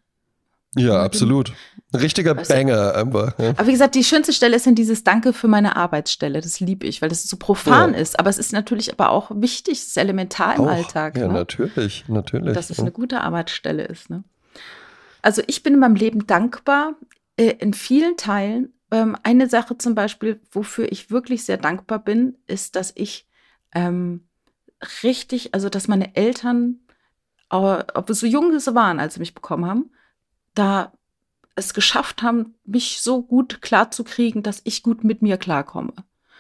[0.77, 1.53] Ja, absolut.
[1.93, 3.37] Ein richtiger du- Banger einfach.
[3.39, 3.51] Ja.
[3.51, 6.41] Aber wie gesagt, die schönste Stelle ist dann dieses Danke für meine Arbeitsstelle.
[6.41, 7.99] Das liebe ich, weil das so profan Ja.
[8.01, 8.21] ist.
[8.21, 10.69] Aber es ist natürlich aber auch wichtig, es ist elementar im Auch.
[10.69, 11.17] Alltag.
[11.17, 11.35] Ja, ne?
[11.35, 12.55] natürlich, natürlich.
[12.55, 14.09] dass es eine gute Arbeitsstelle ist.
[14.11, 14.23] Ne?
[15.23, 16.95] Also ich bin in meinem Leben dankbar
[17.37, 18.73] äh, in vielen Teilen.
[18.93, 23.27] Ähm, eine Sache zum Beispiel, wofür ich wirklich sehr dankbar bin, ist, dass ich
[23.75, 24.29] ähm,
[25.03, 26.81] richtig, also dass meine Eltern,
[27.49, 29.91] ob wir so jung sie waren, als sie mich bekommen haben,
[30.55, 30.93] da
[31.57, 35.93] es geschafft haben, mich so gut klarzukriegen, dass ich gut mit mir klarkomme.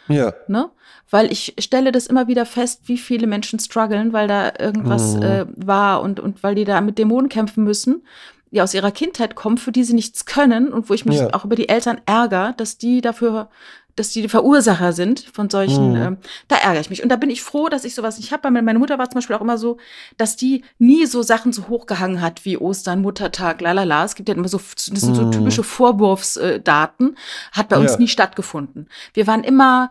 [0.09, 0.33] Ja.
[0.49, 0.71] Ne?
[1.11, 5.23] Weil ich stelle das immer wieder fest, wie viele Menschen strugglen, weil da irgendwas Mhm.
[5.23, 8.05] äh, war und, und weil die da mit Dämonen kämpfen müssen,
[8.51, 11.33] die aus ihrer Kindheit kommen, für die sie nichts können und wo ich mich Ja.
[11.35, 13.51] auch über die Eltern ärgere, dass die dafür,
[13.97, 15.97] dass die die Verursacher sind von solchen, Mhm.
[16.03, 16.17] ähm,
[16.49, 17.03] da ärgere ich mich.
[17.03, 18.45] Und da bin ich froh, dass ich sowas nicht habe.
[18.45, 19.77] Weil meine Mutter war zum Beispiel auch immer so,
[20.17, 24.05] dass die nie so Sachen so hochgehangen hat wie Ostern, Muttertag, lalala.
[24.05, 25.33] Es gibt ja immer so, das sind so Mhm.
[25.33, 27.17] typische Vorwurfsdaten.
[27.53, 27.99] Hat bei uns Ja.
[27.99, 28.89] nie stattgefunden.
[29.15, 29.91] Wir waren immer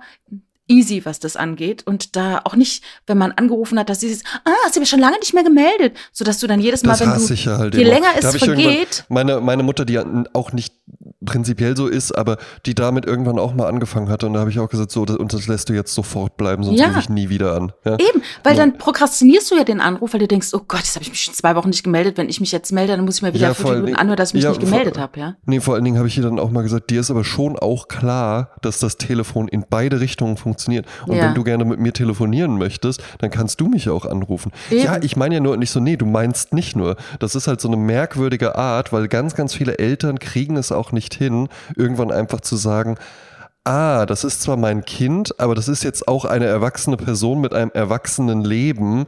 [0.70, 1.84] easy, was das angeht.
[1.86, 5.00] Und da auch nicht, wenn man angerufen hat, dass dieses, ah, hast du mich schon
[5.00, 7.82] lange nicht mehr gemeldet, sodass du dann jedes Mal, Das wenn du, ja halt je
[7.82, 7.92] immer.
[7.92, 10.74] länger es vergeht, Meine, meine Mutter, die ja auch nicht
[11.26, 14.26] prinzipiell so ist, aber die damit irgendwann auch mal angefangen hatte.
[14.28, 16.64] Und da habe ich auch gesagt, so, das, und das lässt du jetzt sofort bleiben,
[16.64, 16.88] sonst Ja.
[16.88, 17.72] rufe ich nie wieder an.
[17.86, 17.94] Ja?
[17.96, 18.60] Eben, weil Ja.
[18.64, 21.22] dann prokrastinierst du ja den Anruf, weil du denkst, oh Gott, jetzt habe ich mich
[21.22, 22.18] schon zwei Wochen nicht gemeldet.
[22.18, 24.30] Wenn ich mich jetzt melde, dann muss ich mir wieder Ja, fünf Minuten anhören, dass
[24.30, 25.36] ich mich nicht gemeldet habe, ja.
[25.46, 27.58] Nee, vor allen Dingen habe ich ihr dann auch mal gesagt, dir ist aber schon
[27.60, 30.59] auch klar, dass das Telefon in beide Richtungen funktioniert.
[31.06, 31.24] Und Ja.
[31.26, 34.52] wenn du gerne mit mir telefonieren möchtest, dann kannst du mich auch anrufen.
[34.70, 34.84] Eben.
[34.84, 36.96] Ja, ich meine ja nur nicht so, nee, du meinst nicht nur.
[37.20, 40.92] Das ist halt so eine merkwürdige Art, weil ganz, ganz viele Eltern kriegen es auch
[40.92, 42.96] nicht hin, irgendwann einfach zu sagen,
[43.64, 47.54] ah, das ist zwar mein Kind, aber das ist jetzt auch eine erwachsene Person mit
[47.54, 49.06] einem erwachsenen Leben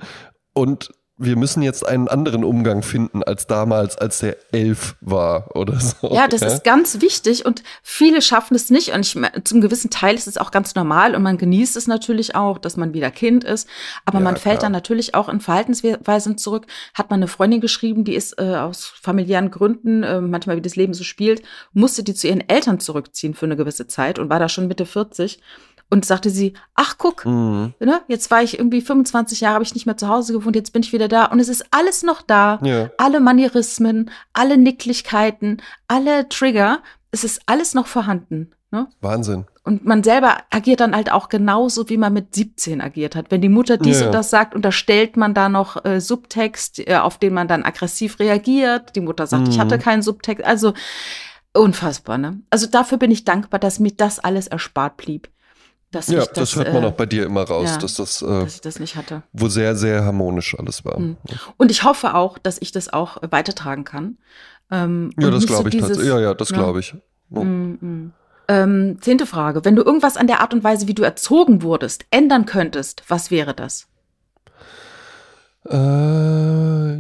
[0.54, 0.92] und
[1.22, 6.12] wir müssen jetzt einen anderen Umgang finden als damals, als der elf war oder so.
[6.14, 8.94] Ja, das ist ganz wichtig und viele schaffen es nicht.
[8.94, 12.36] Und ich, zum gewissen Teil ist es auch ganz normal und man genießt es natürlich
[12.36, 13.68] auch, dass man wieder Kind ist.
[14.06, 14.64] Aber Ja, man fällt klar.
[14.64, 16.66] dann natürlich auch in Verhaltensweisen zurück.
[16.96, 20.76] Hat man eine Freundin geschrieben, die ist äh, aus familiären Gründen, äh, manchmal wie das
[20.76, 21.44] Leben so spielt,
[21.74, 24.88] musste die zu ihren Eltern zurückziehen für eine gewisse Zeit und war da schon Mitte
[24.88, 25.40] 40.
[25.94, 27.74] Und sagte sie, ach guck, Mhm.
[27.82, 30.72] ne, jetzt war ich irgendwie 25 Jahre, habe ich nicht mehr zu Hause gewohnt, jetzt
[30.72, 32.90] bin ich wieder da und es ist alles noch da Ja.
[32.98, 36.80] alle Manierismen, alle Nicklichkeiten, alle Trigger,
[37.12, 38.52] es ist alles noch vorhanden.
[38.72, 38.88] Ne?
[39.02, 39.46] Wahnsinn.
[39.66, 43.30] Und man selber agiert dann halt auch genauso, wie man mit 17 agiert hat.
[43.30, 44.06] Wenn die Mutter dies Ja.
[44.06, 48.18] und das sagt, unterstellt man da noch äh, Subtext, äh, auf den man dann aggressiv
[48.20, 48.96] reagiert.
[48.96, 49.62] Die Mutter sagt, ich Mhm.
[49.62, 50.46] hatte keinen Subtext.
[50.46, 50.74] Also
[51.54, 52.40] unfassbar, ne?
[52.50, 55.28] Also dafür bin ich dankbar, dass mir das alles erspart blieb.
[55.92, 58.22] Dass Ja, das, das, hört man äh, auch bei dir immer raus, ja, dass das
[58.22, 59.24] äh, dass ich das nicht hatte.
[59.34, 61.00] wo sehr, sehr harmonisch alles war.
[61.00, 61.18] Mhm.
[61.58, 64.18] Und ich hoffe auch, dass ich das auch weitertragen kann.
[64.72, 66.14] Ähm, Ja, das so glaube ich dieses- tatsächlich.
[66.14, 66.58] Ja, ja, das Ja.
[66.58, 66.96] glaube ich.
[67.30, 68.14] Mm, mm.
[68.48, 69.64] Ähm, zehnte Frage.
[69.66, 73.30] Wenn du irgendwas an der Art und Weise, wie du erzogen wurdest, ändern könntest, was
[73.32, 73.88] wäre das?
[75.70, 77.00] Äh,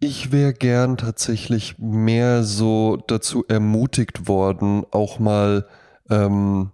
[0.00, 5.66] ich wäre gern tatsächlich mehr so dazu ermutigt worden, auch mal
[6.08, 6.70] ähm,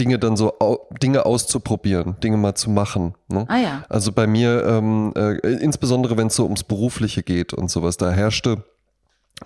[0.00, 3.14] Dinge dann so au Dinge auszuprobieren, Dinge mal zu machen.
[3.28, 3.44] Ne?
[3.48, 3.84] Ah ja.
[3.88, 8.10] Also bei mir, ähm, äh, insbesondere wenn es so ums Berufliche geht und sowas, da
[8.10, 8.64] herrschte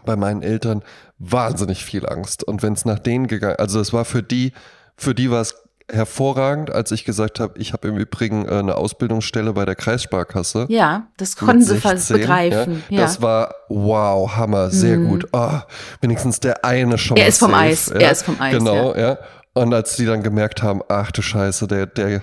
[0.05, 0.83] bei meinen Eltern
[1.19, 2.45] wahnsinnig viel Angst.
[2.45, 4.53] Und wenn es nach denen gegangen, also es war für die,
[4.97, 5.55] für die war es
[5.91, 10.67] hervorragend, als ich gesagt habe, ich habe im Übrigen äh, eine Ausbildungsstelle bei der Kreissparkasse.
[10.69, 12.83] Ja, das konnten sie 16, begreifen.
[12.89, 13.03] Ja, Ja.
[13.03, 15.09] Das war wow, Hammer, sehr Mhm.
[15.09, 15.29] gut.
[15.33, 15.61] Oh,
[16.01, 17.95] wenigstens der eine schon Er ist vom safe, Eis, Ja.
[18.01, 19.19] er ist vom Eis, Genau, ja.
[19.57, 22.21] Und als die dann gemerkt haben, ach du Scheiße, der, der,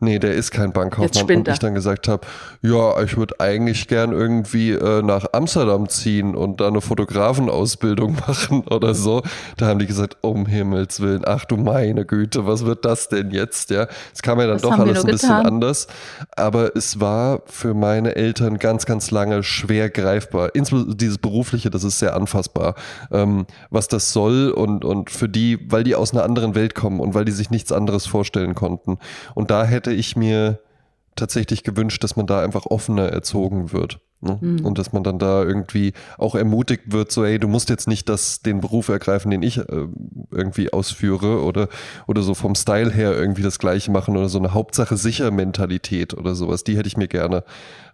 [0.00, 1.36] nee, der ist kein Bankkaufmann.
[1.38, 2.26] Und ich dann gesagt habe,
[2.62, 8.64] ja, ich würde eigentlich gern irgendwie äh, nach Amsterdam ziehen und da eine Fotografenausbildung machen
[8.68, 9.22] oder so.
[9.56, 13.30] Da haben die gesagt, um Himmels Willen, ach du meine Güte, was wird das denn
[13.30, 13.70] jetzt?
[13.70, 15.86] Ja, es kam ja dann Was doch alles ein bisschen anders.
[16.36, 20.54] Aber es war für meine Eltern ganz, ganz lange schwer greifbar.
[20.54, 22.74] Insbesondere dieses Berufliche, das ist sehr anfassbar.
[23.12, 27.00] Ähm, was das soll und, und für die, weil die aus einer anderen Welt kommen
[27.00, 28.98] und weil die sich nichts anderes vorstellen konnten.
[29.34, 30.60] Und da hätte ich mir
[31.16, 34.00] tatsächlich gewünscht, dass man da einfach offener erzogen wird.
[34.20, 34.38] Ne?
[34.40, 34.64] Mhm.
[34.64, 38.08] Und dass man dann da irgendwie auch ermutigt wird, so, ey, du musst jetzt nicht
[38.08, 39.64] das, den Beruf ergreifen, den ich äh,
[40.30, 41.68] irgendwie ausführe oder,
[42.06, 46.14] oder so vom Style her irgendwie das Gleiche machen oder so eine Hauptsache sicher Mentalität
[46.14, 46.64] oder sowas.
[46.64, 47.44] Die hätte ich mir gerne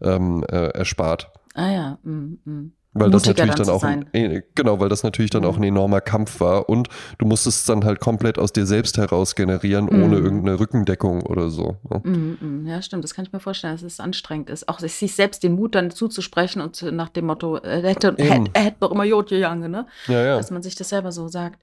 [0.02, 1.30] ähm, äh, erspart.
[1.54, 1.98] Ah ja.
[2.02, 2.72] Mm, mm.
[2.98, 5.62] Weil das natürlich dann dann auch ein, äh, genau, weil das natürlich dann auch ein
[5.62, 6.88] enormer Kampf war und
[7.18, 10.24] du musstest es dann halt komplett aus dir selbst heraus generieren, ohne Mhm.
[10.24, 11.76] irgendeine Rückendeckung oder so.
[11.90, 12.00] Ne?
[12.04, 12.66] Mm, mm.
[12.66, 13.04] Ja, stimmt.
[13.04, 14.68] Das kann ich mir vorstellen, dass es anstrengend ist.
[14.68, 18.76] Auch sich selbst den Mut dann zuzusprechen und nach dem Motto, äh, er hätte, hätte
[18.80, 19.86] doch immer Jod gegangen, ne?
[20.08, 20.36] Ja, ja.
[20.36, 21.60] dass man sich das selber so sagt.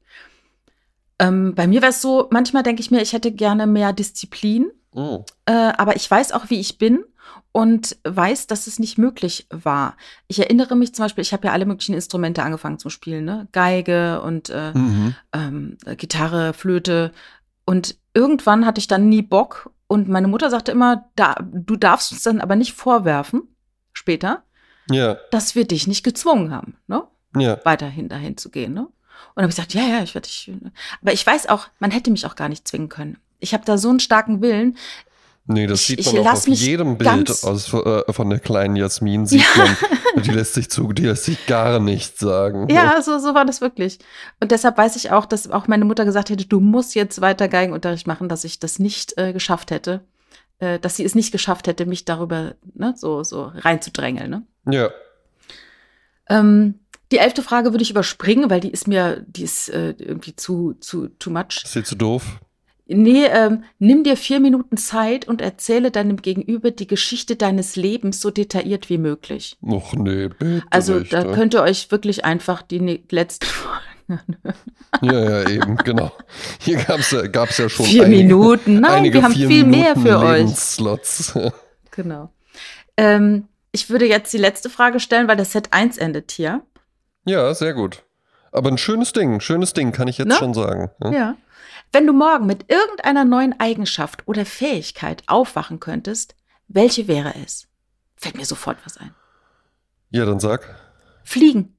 [1.20, 4.72] Ähm, bei mir wäre es so, manchmal denke ich mir, ich hätte gerne mehr Disziplin,
[4.96, 5.24] Oh.
[5.46, 7.04] äh, aber ich weiß auch, wie ich bin
[7.54, 9.96] und weiß, dass es nicht möglich war.
[10.28, 13.48] Ich erinnere mich zum Beispiel, ich habe ja alle möglichen Instrumente angefangen zu spielen, ne?
[13.54, 15.16] Geige und äh, Mhm.
[15.34, 17.12] ähm, Gitarre, Flöte.
[17.66, 19.72] Und irgendwann hatte ich dann nie Bock.
[19.88, 23.44] Und meine Mutter sagte immer, da, du darfst uns dann aber nicht vorwerfen,
[23.94, 24.44] später,
[24.90, 26.76] Ja, dass wir dich nicht gezwungen haben.
[26.88, 27.04] Ne?
[27.38, 27.60] ja.
[27.64, 28.74] weiterhin dahin zu gehen.
[28.74, 28.82] Ne?
[28.82, 28.92] Und
[29.36, 30.52] dann habe ich gesagt, ja, ja, ich werde dich.
[31.02, 33.18] Aber ich weiß auch, man hätte mich auch gar nicht zwingen können.
[33.40, 34.78] Ich habe da so einen starken Willen.
[35.46, 39.26] Nee, das Ich- sieht man auch auf jedem Bild aus, äh, von der kleinen Jasmin,
[39.26, 39.76] sieht man,
[40.24, 42.70] die lässt sich zu, die lässt sich gar nichts sagen.
[42.70, 44.00] Ja, so, so war das wirklich.
[44.40, 47.50] Und deshalb weiß ich auch, dass auch meine Mutter gesagt hätte, du musst jetzt weiter
[47.50, 50.02] Geigenunterricht machen, dass ich das nicht äh, geschafft hätte.
[50.60, 54.30] Äh, dass sie es nicht geschafft hätte, mich darüber ne, so, so reinzudrängeln.
[54.30, 54.44] Ne?
[54.72, 54.92] Ja.
[56.30, 56.76] Ähm,
[57.12, 60.74] die elfte Frage würde ich überspringen, weil die ist mir, die ist äh, irgendwie zu,
[60.80, 61.64] zu, too much.
[61.64, 62.40] Ist dir zu doof?
[62.86, 68.20] Nee, ähm, nimm dir vier Minuten Zeit und erzähle deinem Gegenüber die Geschichte deines Lebens
[68.20, 69.56] so detailliert wie möglich.
[69.66, 71.32] Och nee, bitte Also nicht, da ne?
[71.34, 74.58] könnt ihr euch wirklich einfach die ne letzte Folge anhören.
[75.02, 76.12] Ja, ja, eben, genau.
[76.60, 78.80] Hier gab's ja, gab's ja schon Vier einige, Minuten.
[78.82, 81.52] Nein, einige wir haben viel mehr Minuten für euch.
[81.92, 82.32] Genau.
[82.98, 86.64] Ähm, ich würde jetzt die letzte Frage stellen, weil das Set 1 endet hier.
[87.26, 88.04] Ja, sehr gut.
[88.52, 90.36] Aber ein schönes Ding, schönes Ding, kann ich jetzt Ne?
[90.36, 90.90] schon sagen.
[91.00, 91.16] ne?
[91.16, 91.36] Ja.
[91.94, 96.36] Wenn du morgen mit irgendeiner neuen Eigenschaft oder Fähigkeit aufwachen könntest,
[96.68, 97.68] welche wäre es?
[98.16, 99.14] Fällt mir sofort was ein.
[100.10, 100.76] Ja, dann sag.
[101.24, 101.73] Fliegen.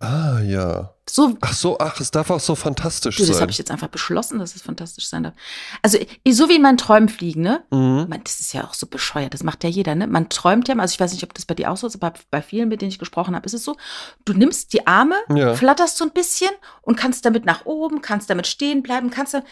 [0.00, 0.94] Ah, ja.
[1.10, 3.40] So, Ach so, ach, es darf auch so fantastisch du, das sein.
[3.42, 5.34] habe ich jetzt einfach beschlossen, dass es fantastisch sein darf.
[5.82, 7.64] Also, so wie in meinen Träumen fliegen, ne?
[7.70, 8.06] Mhm.
[8.08, 10.06] Man, das ist ja auch so bescheuert, das macht ja jeder, ne?
[10.06, 12.12] Man träumt ja also ich weiß nicht, ob das bei dir auch so ist, aber
[12.30, 13.76] bei vielen, mit denen ich gesprochen habe, ist es so,
[14.24, 15.54] du nimmst die Arme, Ja.
[15.54, 16.50] flatterst so ein bisschen
[16.82, 19.42] und kannst damit nach oben, kannst damit stehen bleiben, kannst da,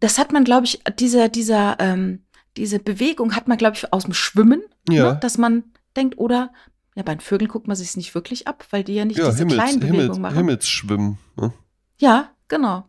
[0.00, 2.24] das hat man, glaube ich, dieser, dieser, ähm,
[2.56, 5.12] diese Bewegung hat man, glaube ich, aus dem Schwimmen, Ja.
[5.14, 5.18] ne?
[5.20, 5.64] dass man
[5.96, 6.50] denkt, oder,
[6.94, 9.26] ja, bei den Vögeln guckt man sich nicht wirklich ab, weil die ja nicht Ja,
[9.26, 10.36] diese Himmels, kleinen Bewegungen Himmels, machen.
[10.36, 11.18] Himmelsschwimmen.
[11.36, 11.52] ne?
[11.98, 12.84] Ja, genau.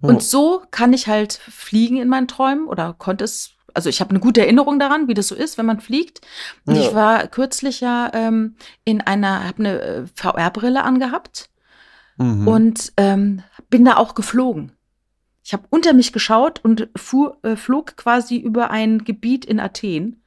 [0.00, 0.08] Ja.
[0.08, 3.50] Und so kann ich halt fliegen in meinen Träumen oder konnte es.
[3.76, 6.20] Also ich habe eine gute Erinnerung daran, wie das so ist, wenn man fliegt.
[6.64, 6.82] Und Ja.
[6.82, 11.50] ich war kürzlich ja ähm, in einer, habe eine äh, VR-Brille angehabt
[12.16, 12.46] Mhm.
[12.46, 14.70] und ähm, bin da auch geflogen.
[15.42, 20.22] Ich habe unter mich geschaut und fuhr, äh, flog quasi über ein Gebiet in Athen.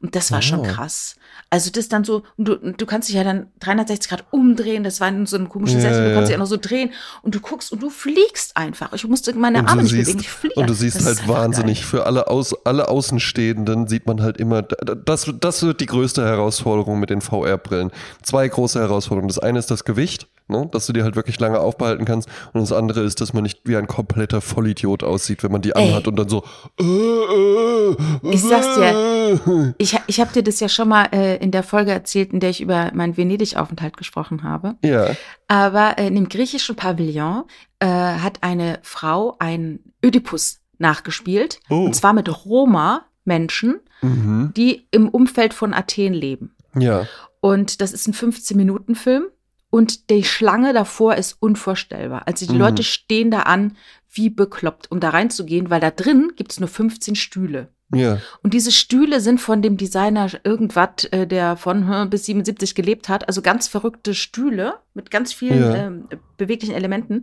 [0.00, 0.62] Und das war schon Oh.
[0.64, 1.14] krass.
[1.50, 4.84] Also das dann so, und du, und du kannst dich ja dann 360 Grad umdrehen,
[4.84, 6.14] das war in so einem komischen Ja, Sessel, du ja.
[6.14, 6.90] kannst dich auch noch so drehen
[7.22, 8.92] und du guckst und du fliegst einfach.
[8.92, 10.54] Ich musste meine Arme nicht siehst- bewegen, ich fliege.
[10.60, 14.60] Und du siehst Das halt wahnsinnig, für alle, Aus, alle Außenstehenden sieht man halt immer,
[14.62, 17.92] das, das wird die größte Herausforderung mit den VR-Brillen.
[18.22, 19.28] Zwei große Herausforderungen.
[19.28, 22.28] Das eine ist das Gewicht, ne, dass du die halt wirklich lange aufbehalten kannst.
[22.52, 25.70] Und das andere ist, dass man nicht wie ein kompletter Vollidiot aussieht, wenn man die
[25.74, 25.88] Ey.
[25.88, 26.42] anhat und dann so.
[26.80, 27.96] Äh, äh,
[28.30, 28.80] Ich sag's dir.
[28.80, 29.74] geil.
[29.78, 32.50] Ich, ich habe dir das ja schon mal äh, in der Folge erzählt, in der
[32.50, 34.76] ich über meinen Venedig-Aufenthalt gesprochen habe.
[34.82, 35.08] Ja.
[35.48, 37.44] Aber äh, in dem griechischen Pavillon
[37.80, 41.60] äh, hat eine Frau ein Ödipus nachgespielt.
[41.70, 41.84] Oh.
[41.84, 44.52] Und zwar mit Roma-Menschen, Mhm.
[44.56, 46.54] die im Umfeld von Athen leben.
[46.78, 47.06] Ja.
[47.40, 49.24] Und das ist ein 15-Minuten-Film.
[49.70, 52.22] Und die Schlange davor ist unvorstellbar.
[52.26, 52.58] Also die Mhm.
[52.58, 53.76] Leute stehen da an,
[54.10, 57.68] wie bekloppt, um da reinzugehen, weil da drin gibt es nur 15 Stühle.
[57.94, 58.18] Ja.
[58.42, 63.08] Und diese Stühle sind von dem Designer irgendwas, äh, der von hm, bis 77 gelebt
[63.08, 63.26] hat.
[63.28, 65.74] Also ganz verrückte Stühle mit ganz vielen Ja.
[65.86, 67.22] ähm, beweglichen Elementen.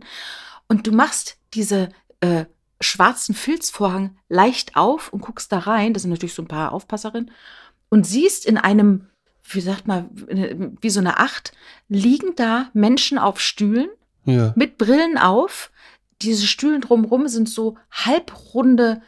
[0.68, 1.88] Und du machst diese
[2.20, 2.46] äh,
[2.80, 5.92] schwarzen Filzvorhang leicht auf und guckst da rein.
[5.94, 7.30] Das sind natürlich so ein paar Aufpasserinnen.
[7.88, 9.06] Und siehst in einem,
[9.48, 10.10] wie sagt man,
[10.80, 11.52] wie so eine Acht,
[11.88, 13.88] liegen da Menschen auf Stühlen
[14.24, 14.52] Ja.
[14.56, 15.70] mit Brillen auf.
[16.22, 19.02] Diese Stühlen drumherum sind so halbrunde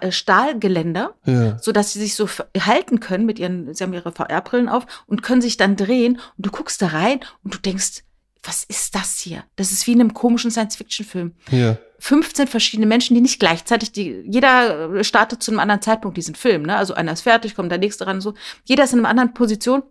[0.00, 1.58] äh, Stahlgeländer Ja.
[1.58, 2.28] so dass sie sich so
[2.58, 6.46] halten können mit ihren, sie haben ihre VR-Brillen auf und können sich dann drehen und
[6.46, 8.02] du guckst da rein und du denkst,
[8.42, 9.44] was ist das hier?
[9.56, 11.34] Das ist wie in einem komischen Science-Fiction-Film.
[11.50, 11.76] Ja.
[11.98, 16.34] 15 verschiedene Menschen, die nicht gleichzeitig, die, jeder äh, startet zu einem anderen Zeitpunkt diesen
[16.34, 16.76] Film, ne?
[16.76, 18.34] Also einer ist fertig, kommt der nächste ran, so.
[18.64, 19.82] Jeder ist in einer anderen Position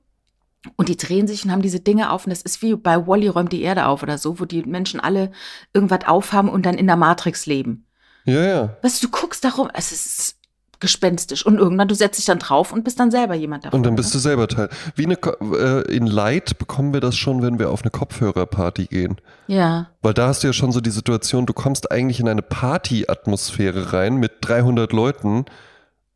[0.75, 3.27] und die drehen sich und haben diese Dinge auf und das ist wie bei Wally
[3.27, 5.31] räumt die Erde auf oder so, wo die Menschen alle
[5.73, 7.85] irgendwas aufhaben und dann in der Matrix leben.
[8.25, 8.77] Ja, ja.
[8.81, 10.38] Weißt du, du guckst darum, es ist
[10.79, 11.45] gespenstisch.
[11.45, 13.77] Und irgendwann, du setzt dich dann drauf und bist dann selber jemand davon.
[13.79, 14.13] Und dann bist ne?
[14.13, 14.69] du selber Teil.
[14.95, 18.85] Wie eine, Ko- äh, in Light bekommen wir das schon, wenn wir auf eine Kopfhörerparty
[18.85, 19.17] gehen.
[19.47, 19.89] Ja.
[20.01, 23.93] Weil da hast du ja schon so die Situation, du kommst eigentlich in eine Party-Atmosphäre
[23.93, 25.45] rein mit 300 Leuten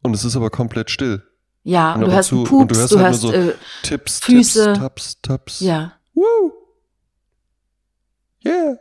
[0.01, 1.24] und es ist aber komplett still.
[1.66, 3.53] Ja, und Und du hörst zu- Pups, du hörst du halt hörst, nur so- äh,
[3.84, 4.64] Tipps, Füße.
[4.74, 5.59] Tipps, Taps, Taps.
[5.61, 6.51] ja, Woo!
[8.45, 8.76] Yeah.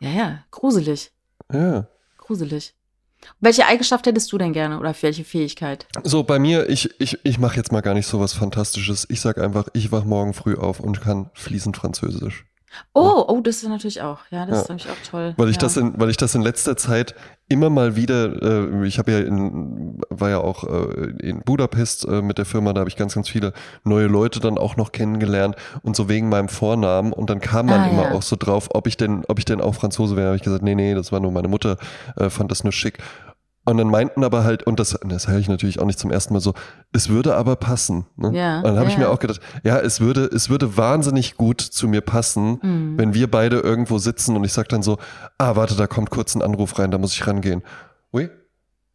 [0.00, 1.10] ja, ja, gruselig,
[1.52, 1.86] Ja.
[2.18, 2.74] gruselig.
[3.40, 5.86] Welche Eigenschaft hättest du denn gerne oder welche Fähigkeit?
[6.02, 9.06] So, bei mir, ich, ich, ich mache jetzt mal gar nicht so was Fantastisches.
[9.10, 12.44] Ich sag einfach, ich wach morgen früh auf und kann fließend Französisch.
[12.92, 14.62] Oh, oh, das ist natürlich auch, ja, das Ja.
[14.62, 15.34] ist natürlich auch toll.
[15.36, 15.60] Weil ich ja.
[15.60, 17.14] das in, weil ich das in letzter Zeit
[17.48, 22.22] immer mal wieder, äh, ich habe ja in, war ja auch äh, in Budapest äh,
[22.22, 23.52] mit der Firma, da habe ich ganz, ganz viele
[23.84, 27.80] neue Leute dann auch noch kennengelernt und so wegen meinem Vornamen und dann kam man
[27.80, 28.12] Ah, immer ja.
[28.12, 30.62] auch so drauf, ob ich denn, ob ich denn auch Franzose wäre, habe ich gesagt,
[30.62, 31.76] nee, nee, das war nur meine Mutter,
[32.16, 32.98] äh, fand das nur schick.
[33.66, 36.34] Und dann meinten aber halt, und das, das höre ich natürlich auch nicht zum ersten
[36.34, 36.52] Mal so,
[36.92, 38.04] es würde aber passen.
[38.16, 38.30] Ne?
[38.34, 41.36] Ja, und dann habe ja, ich mir auch gedacht, ja, es würde, es würde wahnsinnig
[41.36, 42.98] gut zu mir passen, Mhm.
[42.98, 44.98] wenn wir beide irgendwo sitzen und ich sage dann so,
[45.38, 47.62] ah, warte, da kommt kurz ein Anruf rein, da muss ich rangehen.
[48.12, 48.28] Oui?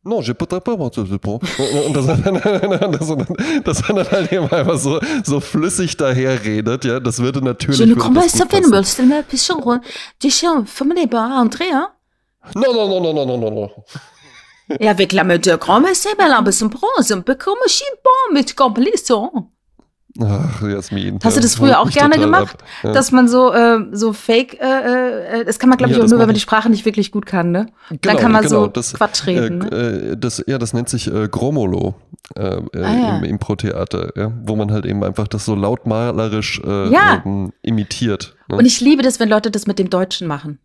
[0.04, 1.40] Non, pas réponse, c'est bon.
[1.88, 2.06] Und das,
[3.66, 7.80] das, dann halt eben einfach so, so flüssig daher redet, ja, das würde natürlich.
[7.80, 9.82] Je ne das pas, ça fait une c'est ma piscine.
[10.22, 11.90] Die chiens, ferme les bars, entrez, hein.
[12.56, 13.70] Non, non, non, non, non, non, non, non.
[14.80, 17.36] Et avec la mode de grand, mais c'est mal un peu son bronze, un peu
[17.36, 19.48] comme un chimpon mit Komplisson.
[20.22, 21.20] Ach, Jasmin.
[21.24, 22.58] Hast du das früher auch gerne gemacht?
[22.84, 22.92] Ja.
[22.92, 26.10] Dass man so, äh, so fake, äh, äh, das kann man, glaube ich, Ja, auch
[26.10, 26.42] nur, wenn man die.
[26.42, 27.68] Sprache nicht wirklich gut kann, ne?
[27.90, 29.70] Dann Genau, kann man genau, so das, Quatsch reden, ne?
[29.72, 31.94] Äh, äh, das, ja, das nennt sich äh, Gromolo
[32.36, 33.18] äh, äh, Ah, ja.
[33.20, 38.36] im Impro-Theater, ja, wo man halt eben einfach das so lautmalerisch äh, ähm, imitiert.
[38.50, 38.58] Ne?
[38.58, 40.60] Und ich liebe das, wenn Leute das mit dem Deutschen machen.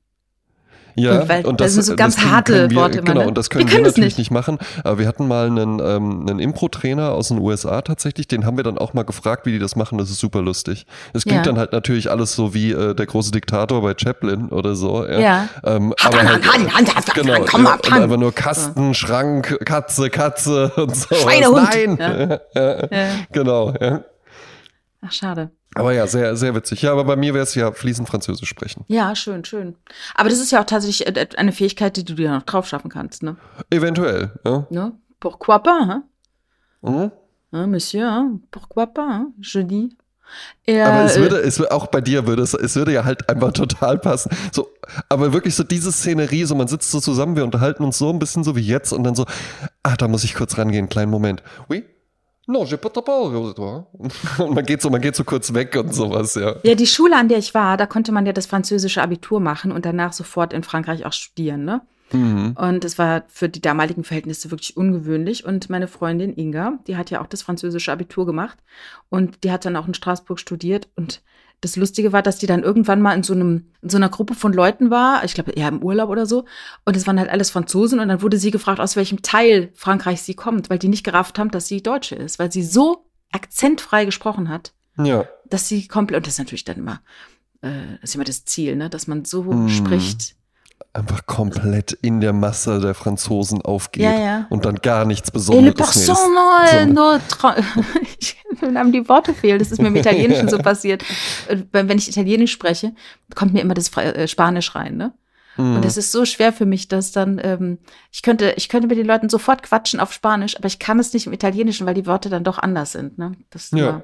[0.97, 3.29] Ja, weil und das sind so ganz Ding harte wir, Worte immer, Genau, ne?
[3.29, 4.31] und das Wir können wir, können das natürlich nicht.
[4.31, 4.31] nicht.
[4.31, 4.59] machen.
[4.85, 8.65] Aber wir hatten mal einen, ähm, einen Impro-Trainer aus den USA tatsächlich, den haben wir
[8.65, 9.99] dann auch mal gefragt, wie die das machen.
[9.99, 10.87] Das ist super lustig.
[11.13, 11.53] Es klingt Ja.
[11.53, 15.05] dann halt natürlich alles so wie äh, der große Diktator bei Chaplin oder so.
[15.07, 15.19] Ja.
[15.19, 15.49] Ja.
[15.65, 20.95] Ähm, aber halt, Hand, genau, komm, ja, und einfach nur Kasten, Schrank, Katze, Katze und
[20.95, 21.15] so.
[21.15, 21.99] Schweinehund.
[21.99, 22.39] Nein!
[23.33, 23.75] Genau.
[25.07, 25.51] Ach, schade.
[25.75, 26.83] Aber ja, sehr, sehr witzig.
[26.83, 28.85] Ja, aber bei mir wäre es ja fließend Französisch sprechen.
[28.89, 29.77] Ja, schön, schön.
[30.15, 32.91] Aber das ist ja auch tatsächlich äh, eine Fähigkeit, die du dir noch drauf schaffen
[32.91, 33.37] kannst, ne?
[33.71, 34.67] Eventuell, ja.
[34.71, 34.93] ne?
[35.21, 36.03] Pourquoi pas, hein?
[36.83, 37.11] Mhm.
[37.53, 38.43] Hein, Monsieur, hein?
[38.51, 39.35] Pourquoi pas, hein?
[39.41, 39.97] Je dis.
[40.67, 43.53] Aber äh, es würde, es auch bei dir würde es, es würde ja halt einfach
[43.53, 44.31] total passen.
[44.53, 44.69] So,
[45.09, 48.19] aber wirklich so diese Szenerie, so man sitzt so zusammen, wir unterhalten uns so ein
[48.19, 49.27] bisschen so wie jetzt und dann so,
[49.83, 51.43] ah, da muss ich kurz rangehen, kleinen Moment.
[51.69, 51.85] Oui?
[52.47, 53.87] Non, j'ai pas toi.
[53.93, 54.15] Und
[54.55, 56.57] man geht so, man geht so kurz weg und sowas, ja.
[56.63, 59.73] Ja, die Schule, an der ich war, da konnte man ja das französische Abitur machen
[59.73, 61.81] und danach sofort in Frankreich auch studieren, ne?
[62.13, 62.55] Mhm.
[62.57, 65.45] Und es war für die damaligen Verhältnisse wirklich ungewöhnlich.
[65.45, 68.59] Und meine Freundin Inga, die hat ja auch das französische Abitur gemacht
[69.09, 70.89] und die hat dann auch in Straßburg studiert.
[70.97, 71.23] Und
[71.65, 74.35] das Lustige war, dass die dann irgendwann mal in so einem, in so einer Gruppe
[74.35, 76.45] von Leuten war, ich glaube eher im Urlaub oder so.
[76.85, 77.99] Und es waren halt alles Franzosen.
[78.01, 81.39] Und dann wurde sie gefragt, aus welchem Teil Frankreichs sie kommt, weil die nicht gerafft
[81.39, 85.27] haben, dass sie Deutsche ist, weil sie so akzentfrei gesprochen hat Ja.
[85.49, 87.01] dass sie komplett, und das ist natürlich dann immer,
[87.63, 89.69] äh, das ist immer das Ziel, ne, dass man so Mhm.
[89.69, 90.37] spricht.
[90.97, 94.47] Einfach komplett in der Masse der Franzosen aufgeht Ja, ja.
[94.49, 96.07] und dann gar nichts Et Besonderes le mehr ist.
[96.07, 97.19] person So- no,
[98.21, 101.03] ich, wenn einem die Worte fehlen, das ist mir im Italienischen so passiert.
[101.49, 102.95] Äh, Wenn ich Italienisch spreche,
[103.35, 105.13] kommt mir immer das äh, Spanisch rein, ne?
[105.57, 105.77] Mhm.
[105.77, 107.79] Und das ist so schwer für mich, dass dann, ähm,
[108.13, 111.13] ich könnte, ich könnte mit den Leuten sofort quatschen auf Spanisch, aber ich kann es
[111.13, 113.33] nicht im Italienischen, weil die Worte dann doch anders sind, ne?
[113.51, 113.79] Das Ja.
[113.79, 114.03] immer,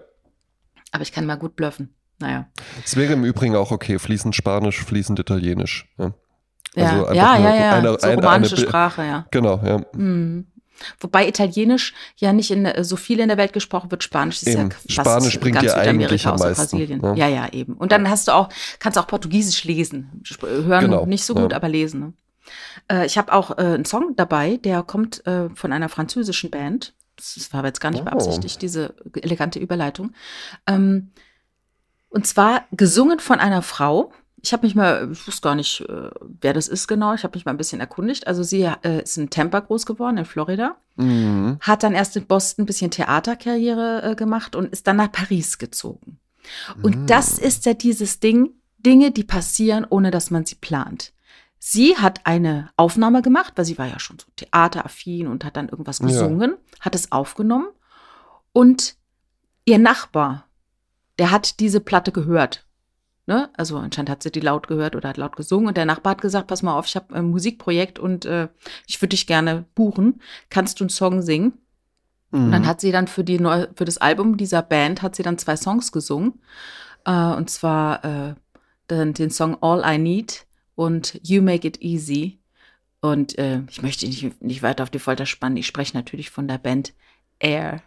[0.90, 1.94] aber ich kann mal gut bluffen.
[2.18, 2.48] Naja.
[2.84, 5.88] Es wäre im Übrigen auch okay, fließend Spanisch, fließend Italienisch.
[5.96, 6.12] Ja.
[6.74, 7.72] Ja, Also ja, nur ja, ja.
[7.74, 9.26] eine- so eine- romanische eine Sprache, ja.
[9.30, 9.80] Genau, ja.
[9.96, 10.46] Mhm.
[11.00, 14.02] Wobei Italienisch ja nicht in äh, so viel in der Welt gesprochen wird.
[14.02, 14.70] Spanisch ist Eben.
[14.70, 17.00] ja fast Spanisch bringt ganz dir eigentlich Südamerika am meisten, Brasilien.
[17.02, 17.14] ne?
[17.16, 17.74] Ja, ja, eben.
[17.74, 18.48] Und dann hast du auch,
[18.78, 20.22] kannst auch Portugiesisch lesen.
[20.24, 21.56] Sp- Hören Genau, nicht so gut, ja.
[21.56, 22.00] aber lesen.
[22.00, 22.12] Ne?
[22.90, 26.94] Äh, ich habe auch äh, einen Song dabei, der kommt äh, von einer französischen Band.
[27.16, 28.04] Das war aber jetzt gar nicht Oh.
[28.04, 30.14] beabsichtigt, diese elegante Überleitung.
[30.66, 31.10] Ähm,
[32.08, 34.12] und zwar gesungen von einer Frau.
[34.42, 36.10] Ich habe mich mal, ich wusste gar nicht, äh,
[36.40, 37.12] wer das ist genau.
[37.14, 38.26] Ich habe mich mal ein bisschen erkundigt.
[38.26, 40.76] Also sie äh, ist in Tampa groß geworden, in Florida.
[40.96, 41.58] Mhm.
[41.60, 45.58] Hat dann erst in Boston ein bisschen Theaterkarriere äh, gemacht und ist dann nach Paris
[45.58, 46.18] gezogen.
[46.82, 47.06] Und Mhm.
[47.06, 51.12] das ist ja dieses Ding, Dinge, die passieren, ohne dass man sie plant.
[51.58, 55.68] Sie hat eine Aufnahme gemacht, weil sie war ja schon so theateraffin und hat dann
[55.68, 56.06] irgendwas Ja.
[56.06, 57.68] gesungen, hat es aufgenommen
[58.52, 58.94] und
[59.66, 60.46] ihr Nachbar,
[61.18, 62.64] der hat diese Platte gehört.
[63.30, 63.48] Ne?
[63.56, 66.20] Also anscheinend hat sie die laut gehört oder hat laut gesungen und der Nachbar hat
[66.20, 68.48] gesagt, pass mal auf, ich habe ein Musikprojekt und äh,
[68.88, 70.20] ich würde dich gerne buchen.
[70.48, 71.52] Kannst du einen Song singen?
[72.32, 72.50] Und Mhm.
[72.50, 75.38] dann hat sie dann für, die neu, für das Album dieser Band hat sie dann
[75.38, 76.40] zwei Songs gesungen.
[77.04, 78.34] Äh, und zwar äh,
[78.90, 82.40] den, den Song All I Need und You Make It Easy.
[83.00, 85.56] Und äh, ich möchte nicht, nicht weiter auf die Folter spannen.
[85.56, 86.94] Ich spreche natürlich von der Band
[87.38, 87.80] Air.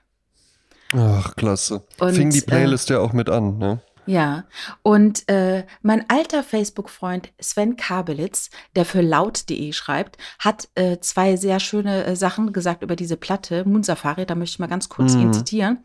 [0.94, 1.86] Ach, klasse.
[2.00, 3.82] Und, Fing die äh, Playlist ja auch mit an, ne?
[4.06, 4.44] Ja,
[4.82, 11.60] und äh, mein alter Facebook-Freund Sven Kabelitz, der für laut.de schreibt, hat äh, zwei sehr
[11.60, 15.14] schöne äh, Sachen gesagt über diese Platte, Moon Safari, da möchte ich mal ganz kurz
[15.14, 15.22] Mhm.
[15.22, 15.84] ihn zitieren.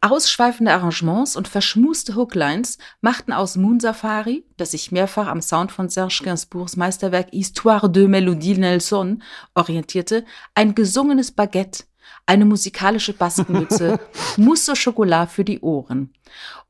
[0.00, 5.88] Ausschweifende Arrangements und verschmuste Hooklines machten aus Moon Safari, das sich mehrfach am Sound von
[5.88, 9.22] Serge Gainsbourgs Meisterwerk Histoire de Melodie Nelson
[9.54, 11.84] orientierte, ein gesungenes Baguette,
[12.26, 14.00] eine musikalische Baskenmütze,
[14.36, 16.12] Mousse au Chocolat für die Ohren.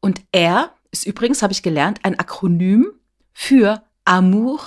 [0.00, 2.86] Und er ist übrigens, habe ich gelernt, ein Akronym
[3.32, 4.60] für Amour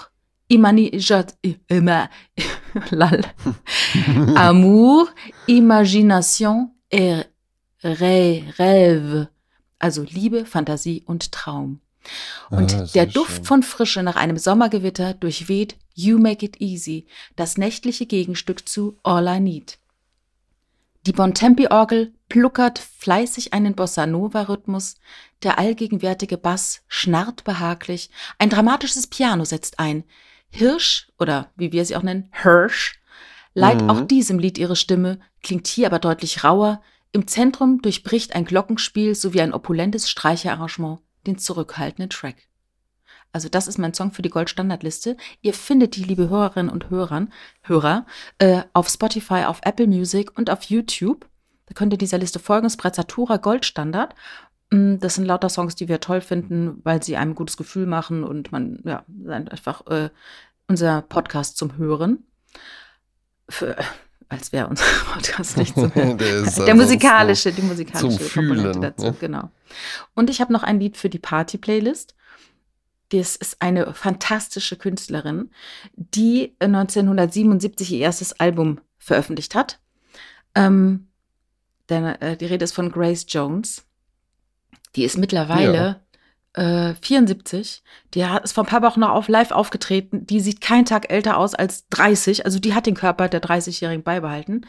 [0.48, 1.36] Imanijat,
[1.68, 2.10] immer,
[2.92, 3.22] lal,
[4.36, 5.10] Amour,
[5.48, 7.28] Imagination et
[7.84, 9.28] Rêve.
[9.80, 11.80] Also Liebe, Fantasie und Traum.
[12.52, 13.46] Und Ah, der Duft schön.
[13.46, 19.28] von Frische nach einem Sommergewitter durchweht You Make It Easy, das nächtliche Gegenstück zu All
[19.28, 19.80] I Need.
[21.06, 24.96] Die Bontempi-Orgel pluckert fleißig einen Bossa Nova-Rhythmus,
[25.44, 30.04] der allgegenwärtige Bass schnarrt behaglich, ein dramatisches Piano setzt ein.
[30.50, 33.00] Hirsch, oder wie wir sie auch nennen, Hirsch,
[33.54, 33.90] leiht Mhm.
[33.92, 36.82] auch diesem Lied ihre Stimme, klingt hier aber deutlich rauer.
[37.12, 42.48] Im Zentrum durchbricht ein Glockenspiel sowie ein opulentes Streicherarrangement den zurückhaltenden Track.
[43.36, 45.18] Also das ist mein Song für die Goldstandardliste.
[45.42, 47.34] Ihr findet die, liebe Hörerinnen und Hörern,
[47.64, 48.06] Hörer,
[48.40, 51.28] äh, auf Spotify, auf Apple Music und auf YouTube.
[51.66, 52.66] Da könnt ihr dieser Liste folgen.
[52.66, 54.16] Es ist Prezzatura Goldstandard.
[54.72, 58.24] Mm, Das sind lauter Songs, die wir toll finden, weil sie einem gutes Gefühl machen
[58.24, 60.12] und man, ja, einfach äh,
[60.70, 62.24] unser Podcast zum Hören.
[63.50, 63.76] Für,
[64.30, 66.18] als wäre unser Podcast nicht zum Hören.
[66.20, 69.16] Der Der ansonsten musikalische, die musikalische zum Fühlen, Komponente dazu, ne?
[69.20, 69.50] genau.
[70.14, 72.16] Und ich habe noch ein Lied für die Party-Playlist.
[73.10, 75.52] Das ist eine fantastische Künstlerin,
[75.96, 79.80] die 1977 ihr erstes Album veröffentlicht hat.
[80.56, 81.08] Ähm,
[81.90, 83.86] denn, äh, die Rede ist von Grace Jones.
[84.96, 86.05] Die ist mittlerweile
[86.56, 87.84] äh, 74.
[88.14, 90.26] Die hat, ist vor ein paar Wochen noch auf live aufgetreten.
[90.26, 92.46] Die sieht keinen Tag älter aus als 30.
[92.46, 94.66] Also die hat den Körper der 30-Jährigen beibehalten.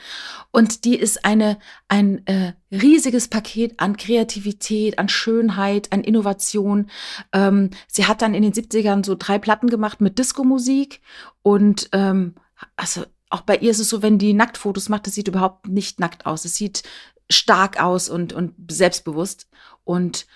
[0.51, 1.59] Und die ist eine,
[1.89, 6.91] ein äh, riesiges Paket an Kreativität, an Schönheit, an Innovation.
[7.33, 11.01] Ähm, sie hat dann in den 70ern so drei Platten gemacht mit Disco-Musik.
[11.43, 12.35] Und ähm,
[12.77, 16.01] also auch bei ihr ist es so, wenn die Nacktfotos macht, das sieht überhaupt nicht
[16.01, 16.45] nackt aus.
[16.45, 16.83] Es sieht
[17.31, 19.49] stark aus und, und selbstbewusst.
[19.85, 20.27] Und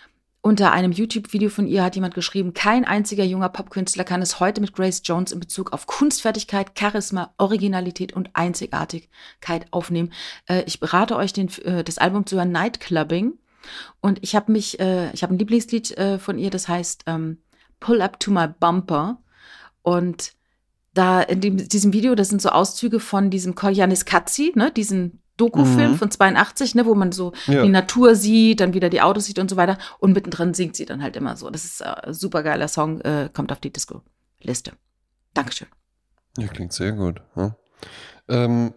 [0.43, 4.61] unter einem YouTube-Video von ihr hat jemand geschrieben, kein einziger junger Popkünstler kann es heute
[4.62, 10.12] mit Grace Jones in Bezug auf Kunstfertigkeit, Charisma, Originalität und Einzigartigkeit aufnehmen.
[10.49, 13.34] Äh, ich berate euch, den, äh, das Album zu hören, Nightclubbing.
[14.01, 17.38] Und ich habe mich, äh, ich habe ein Lieblingslied äh, von ihr, das heißt ähm,
[17.78, 19.18] Pull Up to My Bumper.
[19.82, 20.32] Und
[20.95, 25.19] da in dem, diesem Video, das sind so Auszüge von diesem Korjanis Katzi, ne, diesen
[25.41, 25.97] Doku-Film Mhm.
[25.97, 27.62] von 82, ne, wo man so Ja.
[27.62, 29.78] die Natur sieht, dann wieder die Autos sieht und so weiter.
[29.99, 31.49] Und mittendrin singt sie dann halt immer so.
[31.51, 34.72] Das ist äh, super geiler Song, äh, kommt auf die Disco-Liste.
[35.34, 35.68] Dankeschön.
[36.38, 37.22] Ja, klingt sehr gut.
[37.36, 37.57] Ja.
[38.28, 38.72] Ähm,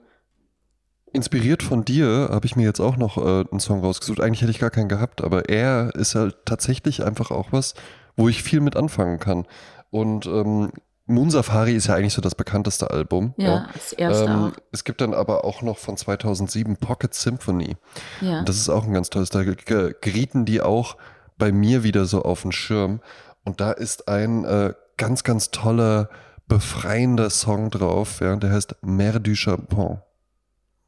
[1.11, 4.19] inspiriert von dir habe ich mir jetzt auch noch äh, einen Song rausgesucht.
[4.19, 7.75] Eigentlich hätte ich gar keinen gehabt, aber er ist halt tatsächlich einfach auch was,
[8.15, 9.45] wo ich viel mit anfangen kann.
[9.91, 10.71] Und ähm,
[11.05, 13.33] Moon Safari ist ja eigentlich so das bekannteste Album.
[13.37, 14.51] Ja, das erste Ähm, auch.
[14.71, 17.75] es gibt dann aber auch noch von 2007 Pocket Symphony.
[18.21, 18.39] Ja.
[18.39, 19.29] Und das ist auch ein ganz tolles.
[19.29, 20.95] Da ge- gerieten die auch
[21.37, 23.01] bei mir wieder so auf den Schirm.
[23.43, 26.09] Und da ist ein äh, ganz, ganz toller,
[26.47, 28.21] befreiender Song drauf.
[28.21, 30.01] Ja, der heißt Mer du Chapon.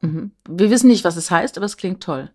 [0.01, 0.32] Mhm.
[0.47, 2.30] Wir wissen nicht, was es heißt, aber es klingt toll.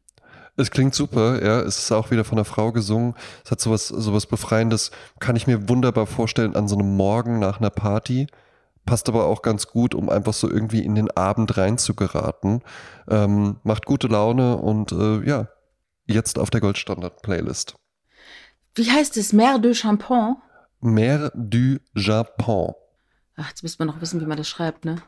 [0.56, 1.60] Es klingt super, ja.
[1.60, 3.14] Es ist auch wieder von einer Frau gesungen.
[3.44, 7.60] Es hat sowas, sowas Befreiendes, kann ich mir wunderbar vorstellen an so einem Morgen nach
[7.60, 8.26] einer Party.
[8.86, 12.62] Passt aber auch ganz gut, um einfach so irgendwie in den Abend reinzugeraten.
[13.08, 15.48] Ähm, macht gute Laune und äh, ja,
[16.06, 17.74] jetzt auf der Goldstandard-Playlist.
[18.74, 19.32] Wie heißt es?
[19.32, 20.36] Mer de Champon?
[20.80, 22.74] Mer du Japon.
[23.36, 25.02] Ach, jetzt müssen wir noch wissen, wie man das schreibt, ne?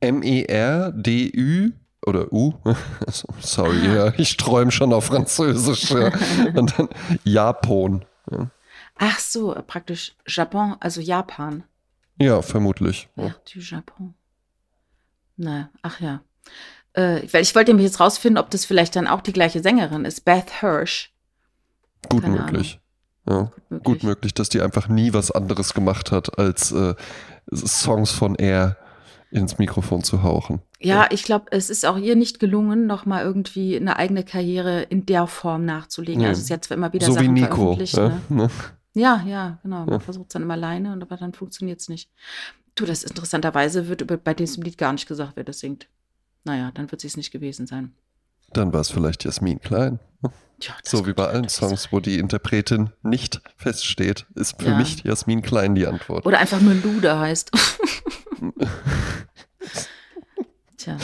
[0.00, 1.72] M-E-R-D-U
[2.06, 2.54] oder U.
[3.40, 5.90] Sorry, ja, ich träume schon auf Französisch.
[5.90, 6.12] Ja.
[6.54, 6.88] Und dann
[7.24, 8.04] Japon.
[8.30, 8.50] Ja,
[8.98, 11.62] Ach so, praktisch Japon, also Japan.
[12.18, 13.08] ja vermutlich.
[13.16, 13.34] Ja.
[13.52, 14.14] Du Japon.
[15.36, 16.20] Na, ach ja.
[16.94, 20.04] Äh, weil ich wollte nämlich jetzt rausfinden, ob das vielleicht dann auch die gleiche Sängerin
[20.04, 20.24] ist.
[20.24, 21.12] Beth Hirsch.
[22.08, 22.80] Gut möglich.
[23.28, 23.52] Ja.
[23.68, 23.84] möglich.
[23.84, 26.94] Gut möglich, dass die einfach nie was anderes gemacht hat, als äh,
[27.54, 28.76] Songs von Air
[29.30, 30.60] ins Mikrofon zu hauchen.
[30.80, 35.04] Ja, ich glaube, es ist auch ihr nicht gelungen, nochmal irgendwie eine eigene Karriere in
[35.06, 36.22] der Form nachzulegen.
[36.22, 36.28] Ja.
[36.28, 37.54] Also sie hat zwar immer wieder so wie Sachen Nico.
[37.76, 37.96] veröffentlicht.
[37.96, 38.20] Ja, Ne?
[38.30, 38.50] ne?
[38.94, 39.80] Ja, ja, genau.
[39.80, 39.98] Man Ja.
[40.00, 42.10] versucht es dann immer alleine, und aber dann funktioniert es nicht.
[42.74, 45.88] Du, das ist interessanterweise wird bei diesem Lied gar nicht gesagt, wer das singt.
[46.44, 47.92] Naja, dann wird sie es nicht gewesen sein.
[48.52, 49.98] Dann war es vielleicht Jasmin Klein.
[50.22, 54.76] Das So wie bei allen Songs, wo die Interpretin nicht feststeht, ist für Ja.
[54.78, 56.24] mich Jasmin Klein die Antwort.
[56.24, 56.28] sein.
[56.28, 57.50] Oder einfach nur Luda heißt.
[60.76, 60.96] Tja,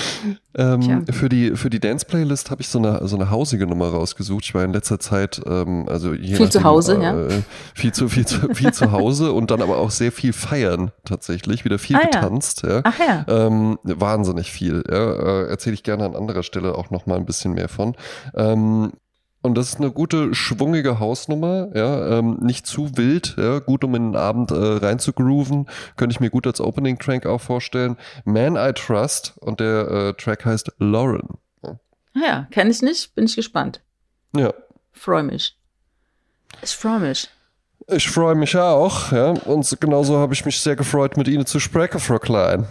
[0.56, 1.00] Ähm, Tja.
[1.10, 4.44] für die, für die Dance-Playlist habe ich so eine, so eine hausige Nummer rausgesucht.
[4.44, 7.26] Ich war in letzter Zeit, ähm, also je Viel zu Hause, äh, ja.
[7.26, 7.42] äh,
[7.74, 11.64] Viel zu, viel zu, viel zu Hause und dann aber auch sehr viel feiern tatsächlich.
[11.64, 12.06] Wieder viel Ah, ja.
[12.06, 12.82] getanzt, ja.
[12.84, 13.24] ach ja.
[13.26, 15.12] Ähm, wahnsinnig viel, ja.
[15.42, 17.96] Äh, Erzähle ich gerne an anderer Stelle auch nochmal ein bisschen mehr von.
[18.36, 18.92] Ähm,
[19.44, 23.94] Und das ist eine gute, schwungige Hausnummer, ja, ähm, nicht zu wild, ja, gut um
[23.94, 25.66] in den Abend äh, rein zu grooven,
[25.98, 27.98] könnte ich mir gut als Opening-Track auch vorstellen.
[28.24, 31.28] Man I Trust und der äh, Track heißt Lauren.
[31.62, 31.76] Ja,
[32.14, 33.82] ja kenne ich nicht, bin ich gespannt.
[34.34, 34.54] Ja.
[34.92, 35.58] Freue mich.
[36.62, 37.28] Ich freue mich.
[37.88, 41.60] Ich freue mich auch, ja, und genauso habe ich mich sehr gefreut, mit Ihnen zu
[41.60, 42.66] sprechen, Frau Klein.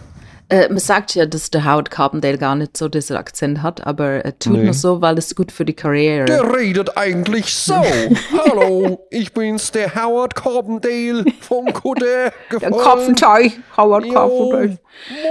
[0.48, 4.24] Äh, man sagt ja, dass der Howard Carpendale gar nicht so diesen Akzent hat, aber
[4.24, 4.64] er tut nee.
[4.64, 6.26] nur so, weil es gut für die Karriere.
[6.26, 7.74] Der redet eigentlich so.
[8.46, 12.32] Hallo, ich bin's, der Howard Carpendale vom Kuder.
[12.60, 14.78] Der Kopfenteig, Howard Carpendale.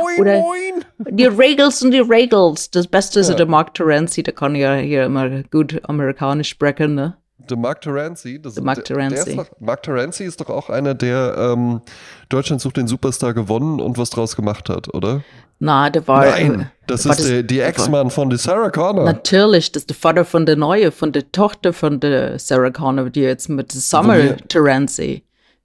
[0.01, 0.85] Moin, Oder moin.
[1.09, 2.71] Die Regels und die Regels.
[2.71, 6.95] Das Beste ist ja der Mark Terenzi, der kann ja hier immer gut amerikanisch sprechen,
[6.95, 7.17] ne?
[7.37, 8.41] Der Mark Terenzi.
[8.41, 9.35] Das, der Mark Terenzi.
[9.35, 11.81] Doch, Mark Terenzi ist doch auch einer, der ähm,
[12.29, 15.23] Deutschland sucht den Superstar gewonnen und was draus gemacht hat, oder?
[15.59, 16.25] Na, der war.
[16.25, 19.05] Nein, das ist der, die Ex-Mann von der Sarah Connor.
[19.05, 23.09] Natürlich, das ist der Vater von der Neue, von der Tochter von der Sarah Connor,
[23.09, 25.23] die jetzt mit Summer Terenzi.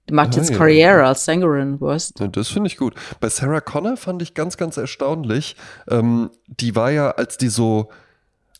[0.09, 2.95] Die macht jetzt ah, Karriere als Sängerin, weißt ja, Das finde ich gut.
[3.19, 5.55] Bei Sarah Connor fand ich ganz, ganz erstaunlich.
[5.87, 7.89] Ähm, die war ja, als die so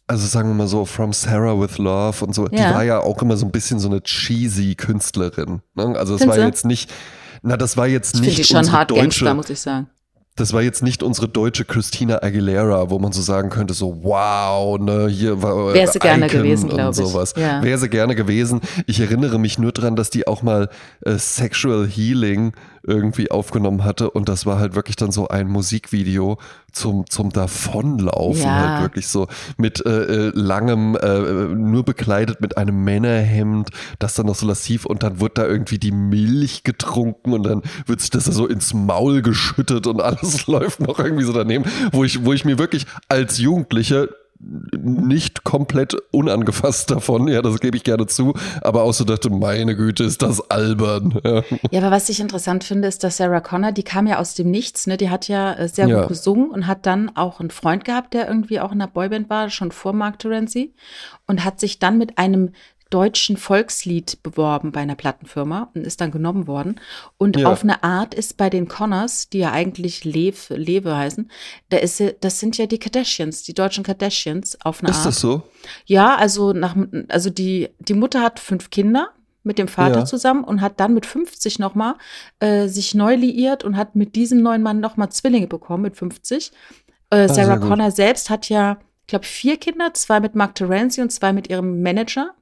[0.09, 2.49] also sagen wir mal so, From Sarah with Love und so, ja.
[2.49, 5.61] die war ja auch immer so ein bisschen so eine cheesy Künstlerin.
[5.75, 5.95] Ne?
[5.95, 6.91] Also es war jetzt nicht,
[7.43, 9.87] na, das war jetzt ich nicht die schon hart deutsche, Gangster, muss ich sagen
[10.39, 14.79] das war jetzt nicht unsere deutsche Christina Aguilera, wo man so sagen könnte, so wow,
[14.79, 16.95] ne, hier war Wäre sie gerne gewesen, glaube ich.
[16.95, 17.33] Sowas.
[17.35, 17.61] Ja.
[17.61, 18.61] Wäre sie gerne gewesen.
[18.87, 20.69] Ich erinnere mich nur daran, dass die auch mal
[21.05, 22.53] äh, Sexual Healing
[22.83, 26.37] irgendwie aufgenommen hatte und das war halt wirklich dann so ein Musikvideo
[26.71, 28.69] zum, zum Davonlaufen, ja.
[28.69, 29.27] halt wirklich so
[29.57, 31.19] mit äh, äh, langem, äh,
[31.55, 33.69] nur bekleidet mit einem Männerhemd,
[33.99, 37.63] das dann noch so lassiv und dann wird da irgendwie die Milch getrunken und dann
[37.85, 42.03] wird sich das so ins Maul geschüttet und alles läuft noch irgendwie so daneben, wo
[42.03, 44.07] ich, wo ich mir wirklich als Jugendlicher
[44.39, 49.75] nicht komplett unangefasst davon, ja, das gebe ich gerne zu, aber auch so dachte, meine
[49.75, 51.19] Güte, ist das albern.
[51.23, 51.43] Ja.
[51.71, 54.49] ja, aber was ich interessant finde, ist, dass Sarah Connor, die kam ja aus dem
[54.49, 55.99] Nichts, ne, die hat ja äh, sehr ja.
[55.99, 59.29] gut gesungen und hat dann auch einen Freund gehabt, der irgendwie auch in der Boyband
[59.29, 60.73] war, schon vor Mark Terenzi
[61.27, 62.51] und hat sich dann mit einem
[62.89, 66.79] deutschen Volkslied beworben bei einer Plattenfirma und ist dann genommen worden.
[67.17, 67.51] Und ja.
[67.51, 71.29] auf eine Art ist bei den Connors, die ja eigentlich Lev, Lewe heißen,
[71.69, 75.05] da ist, das sind ja die Kardashians, die deutschen Kardashians auf eine ist Art.
[75.05, 75.43] Ist das so?
[75.85, 76.75] Ja, also nach,
[77.09, 79.09] also die, die Mutter hat fünf Kinder
[79.43, 80.05] mit dem Vater ja.
[80.05, 81.95] zusammen und hat dann mit 50 nochmal
[82.39, 86.51] äh, sich neu liiert und hat mit diesem neuen Mann nochmal Zwillinge bekommen mit 50.
[87.09, 91.01] Äh, ah, Sarah Connor selbst hat ja, ich glaube, vier Kinder, zwei mit Mark Terenzi
[91.01, 92.33] und zwei mit ihrem Manager.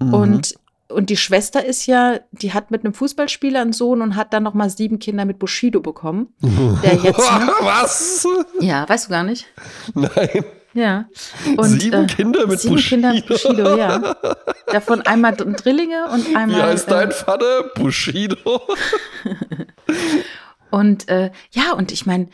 [0.00, 0.14] Mhm.
[0.14, 0.54] Und,
[0.88, 4.42] und die Schwester ist ja, die hat mit einem Fußballspieler einen Sohn und hat dann
[4.42, 6.28] noch mal sieben Kinder mit Bushido bekommen.
[6.82, 7.18] Der jetzt?
[7.18, 8.26] Was?
[8.60, 9.46] Ja, weißt du gar nicht?
[9.94, 10.44] Nein.
[10.76, 11.08] Ja.
[11.56, 12.88] Und, sieben äh, Kinder mit sieben Bushido.
[12.96, 14.14] Kinder mit Bushido, ja.
[14.66, 16.58] Davon einmal Drillinge und einmal.
[16.58, 17.70] Wie heißt dein äh, Vater?
[17.74, 18.60] Bushido.
[20.70, 22.28] und äh, ja, und ich meine,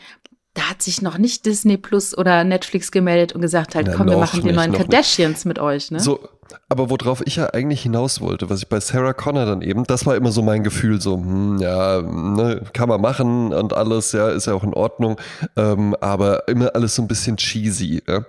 [0.53, 4.09] da hat sich noch nicht Disney Plus oder Netflix gemeldet und gesagt halt, Na, komm,
[4.09, 5.99] wir machen die neuen Kardashians mit euch, ne?
[5.99, 6.27] So,
[6.69, 10.05] aber worauf ich ja eigentlich hinaus wollte, was ich bei Sarah Connor dann eben, das
[10.05, 14.29] war immer so mein Gefühl, so, hm, ja, ne, kann man machen und alles, ja,
[14.29, 15.17] ist ja auch in Ordnung,
[15.55, 18.01] ähm, aber immer alles so ein bisschen cheesy.
[18.07, 18.25] Ja?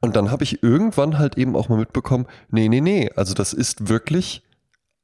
[0.00, 3.52] Und dann habe ich irgendwann halt eben auch mal mitbekommen, nee, nee, nee, also das
[3.52, 4.42] ist wirklich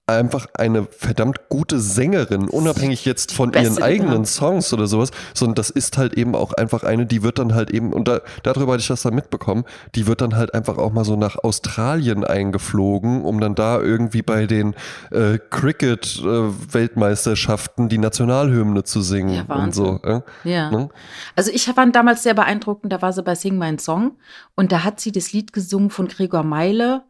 [0.06, 5.70] einfach eine verdammt gute Sängerin, unabhängig jetzt von ihren eigenen Songs oder sowas, sondern das
[5.70, 8.82] ist halt eben auch einfach eine, die wird dann halt eben, und da, darüber hatte
[8.82, 13.24] ich das dann mitbekommen, die wird dann halt einfach auch mal so nach Australien eingeflogen,
[13.24, 14.74] um dann da irgendwie bei den
[15.10, 20.00] äh, Cricket-Weltmeisterschaften äh, die Nationalhymne zu singen ja, und so.
[20.02, 20.20] Äh?
[20.44, 20.70] Ja.
[20.70, 20.90] Ne?
[21.34, 24.18] Also ich fand damals sehr beeindruckend, da war sie bei Sing Mein Song
[24.54, 27.04] und da hat sie das Lied gesungen von Gregor Meile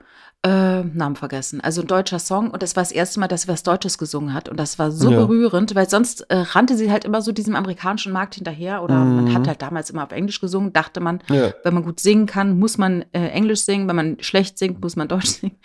[0.45, 1.63] äh, Namen vergessen.
[1.63, 4.35] Also ein deutscher Song und das war das erste Mal, dass sie was Deutsches gesungen
[4.35, 5.19] hat und das war so ja.
[5.19, 9.17] berührend, weil sonst äh, rannte sie halt immer so diesem amerikanischen Markt hinterher oder mhm.
[9.17, 11.55] man hat halt damals immer auf Englisch gesungen, dachte man, ja.
[11.63, 14.97] wenn man gut singen kann, muss man äh, Englisch singen, wenn man schlecht singt, muss
[14.97, 15.57] man Deutsch singen.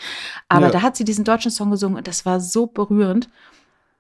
[0.48, 0.72] Aber ja.
[0.72, 3.28] da hat sie diesen deutschen Song gesungen und das war so berührend.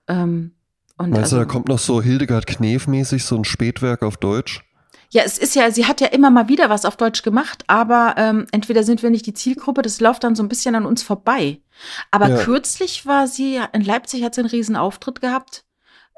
[0.07, 0.53] Ähm,
[0.97, 4.15] und Meinst also, du, da kommt noch so Hildegard Knef mäßig so ein Spätwerk auf
[4.15, 4.63] Deutsch?
[5.11, 8.13] Ja, es ist ja, sie hat ja immer mal wieder was auf Deutsch gemacht, aber
[8.17, 11.01] ähm, entweder sind wir nicht die Zielgruppe, das läuft dann so ein bisschen an uns
[11.01, 11.61] vorbei.
[12.11, 12.37] Aber ja.
[12.37, 15.63] kürzlich war sie, in Leipzig hat sie einen riesen Auftritt gehabt,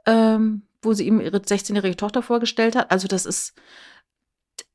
[0.06, 2.92] ähm, wo sie ihm ihre 16-jährige Tochter vorgestellt hat.
[2.92, 3.54] Also das ist,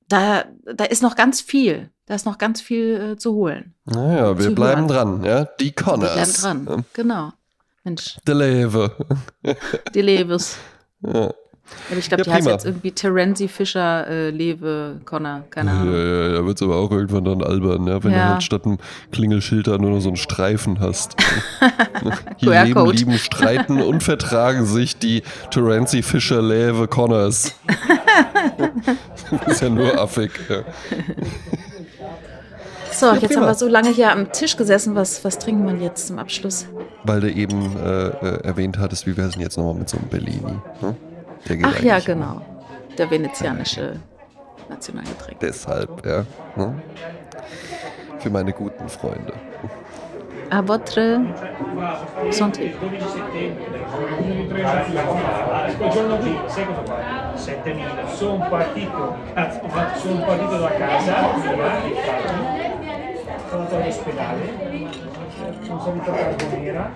[0.08, 1.90] da, da ist noch ganz viel.
[2.06, 3.74] Da ist noch ganz viel äh, zu holen.
[3.84, 5.22] Naja, wir bleiben hören.
[5.22, 5.44] dran, ja.
[5.60, 6.42] Die Connors.
[6.42, 7.32] Wir bleiben dran, genau.
[7.82, 8.16] Mensch.
[8.26, 8.96] Die Leve.
[9.94, 10.56] Die Leves.
[11.00, 11.34] Ja.
[11.90, 12.52] Aber ich glaube, Ja, die heißt prima.
[12.52, 15.94] jetzt irgendwie Terenzi Fischer, äh, Lewe, Connor, keine Ja, Ahnung.
[15.94, 18.02] ja, da wird es aber auch irgendwann dann albern, ne?
[18.04, 18.28] wenn du Ja.
[18.34, 18.78] halt statt einem
[19.12, 21.16] Klingelschild da nur noch so einen Streifen hast.
[22.38, 27.54] Hier leben, lieben, streiten und vertragen sich die Terenzi Fischer Läwe Connors.
[29.30, 30.30] das ist ja nur affig.
[30.48, 30.62] Ja.
[32.92, 33.40] So, jetzt prima.
[33.42, 34.94] haben wir so lange hier am Tisch gesessen.
[34.94, 36.66] Was, was trinken wir jetzt zum Abschluss?
[37.04, 39.98] Weil du eben äh, äh, erwähnt hattest, wie wäre es denn jetzt nochmal mit so
[39.98, 40.52] einem Bellini?
[40.80, 40.96] Ne?
[41.48, 42.40] Der geht Ach ja, genau.
[42.98, 44.00] Der venezianische
[44.68, 45.40] Nationalgetränk.
[45.40, 46.24] Deshalb, ja.
[46.56, 46.74] Ne?
[48.18, 49.34] Für meine guten Freunde.
[50.48, 51.20] A votre
[52.30, 52.72] santé.
[55.76, 57.36] Quel giorno qui, sai cosa fa?
[57.36, 58.08] 7000.
[58.08, 59.60] Sono partito, cazzo,
[59.96, 62.34] sono partito da casa, via, infatti,
[63.48, 64.42] sono andato all'ospedale,
[65.62, 66.92] sono salito a Carbonera,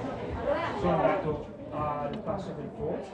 [0.81, 1.47] sono andato
[1.81, 3.05] uh, classroom report.